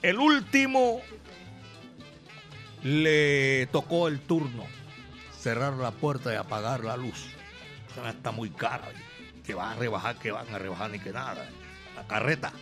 El 0.02 0.18
último 0.18 1.00
le 2.82 3.66
tocó 3.72 4.08
el 4.08 4.20
turno 4.20 4.64
cerrar 5.46 5.74
la 5.74 5.92
puerta 5.92 6.32
y 6.32 6.36
apagar 6.36 6.82
la 6.82 6.96
luz. 6.96 7.26
Está 8.08 8.32
muy 8.32 8.50
cara. 8.50 8.88
Que 9.44 9.54
van 9.54 9.72
a 9.72 9.76
rebajar, 9.76 10.16
que 10.16 10.32
van 10.32 10.52
a 10.52 10.58
rebajar 10.58 10.90
ni 10.90 10.98
que 10.98 11.12
nada. 11.12 11.48
La 11.94 12.04
carreta. 12.06 12.52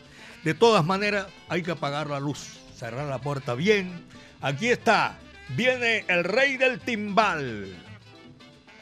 De 0.44 0.52
todas 0.52 0.84
maneras, 0.84 1.26
hay 1.48 1.62
que 1.62 1.70
apagar 1.70 2.10
la 2.10 2.20
luz, 2.20 2.60
cerrar 2.76 3.06
la 3.06 3.20
puerta 3.20 3.54
bien. 3.54 4.04
Aquí 4.42 4.68
está. 4.68 5.18
Viene 5.56 6.04
el 6.08 6.24
rey 6.24 6.58
del 6.58 6.78
timbal. 6.78 7.74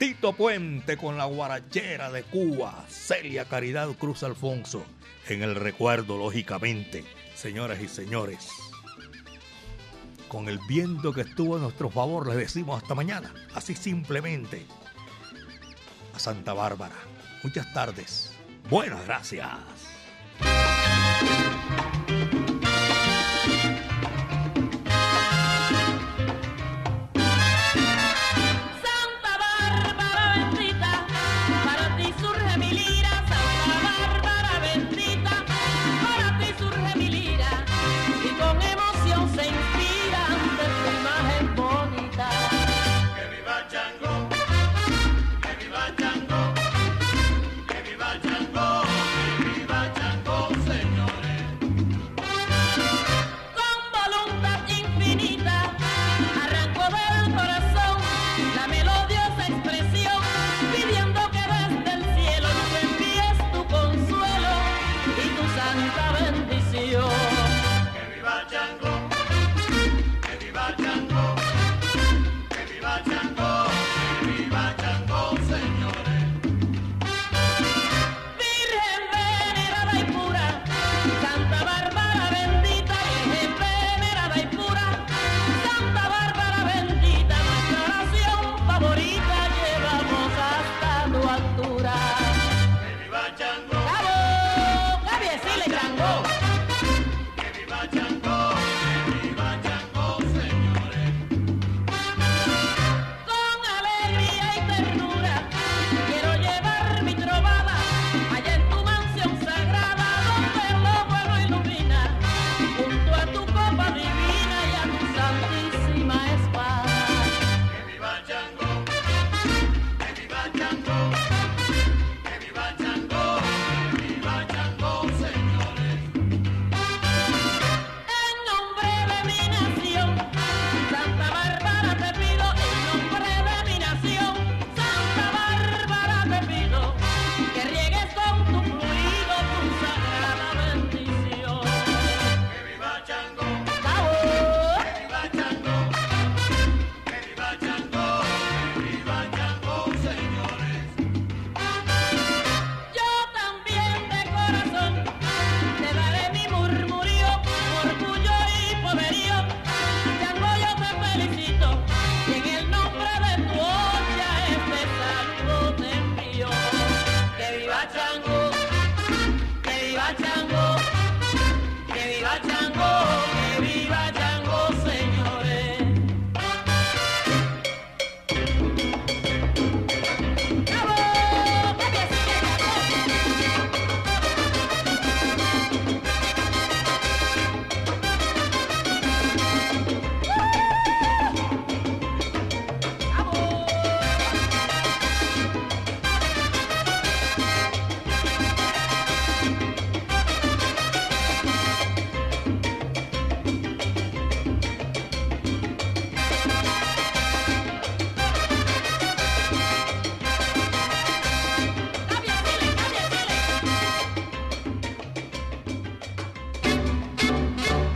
Tito 0.03 0.33
Puente 0.33 0.97
con 0.97 1.17
la 1.17 1.27
guarachera 1.27 2.11
de 2.11 2.25
Cuba. 2.25 2.85
Celia 2.89 3.45
Caridad 3.45 3.89
Cruz 3.91 4.25
Alfonso. 4.25 4.85
En 5.29 5.45
el 5.45 5.55
recuerdo, 5.55 6.19
lógicamente. 6.19 7.05
Señoras 7.37 7.81
y 7.81 7.87
señores. 7.87 8.49
Con 10.27 10.49
el 10.49 10.59
viento 10.67 11.13
que 11.13 11.21
estuvo 11.21 11.55
a 11.55 11.61
nuestro 11.61 11.89
favor, 11.89 12.27
les 12.27 12.37
decimos 12.37 12.83
hasta 12.83 12.97
mañana. 12.97 13.33
Así 13.55 13.77
simplemente. 13.77 14.67
A 16.17 16.19
Santa 16.19 16.53
Bárbara. 16.53 16.97
Muchas 17.45 17.73
tardes. 17.73 18.35
Buenas 18.69 19.05
gracias. 19.07 19.53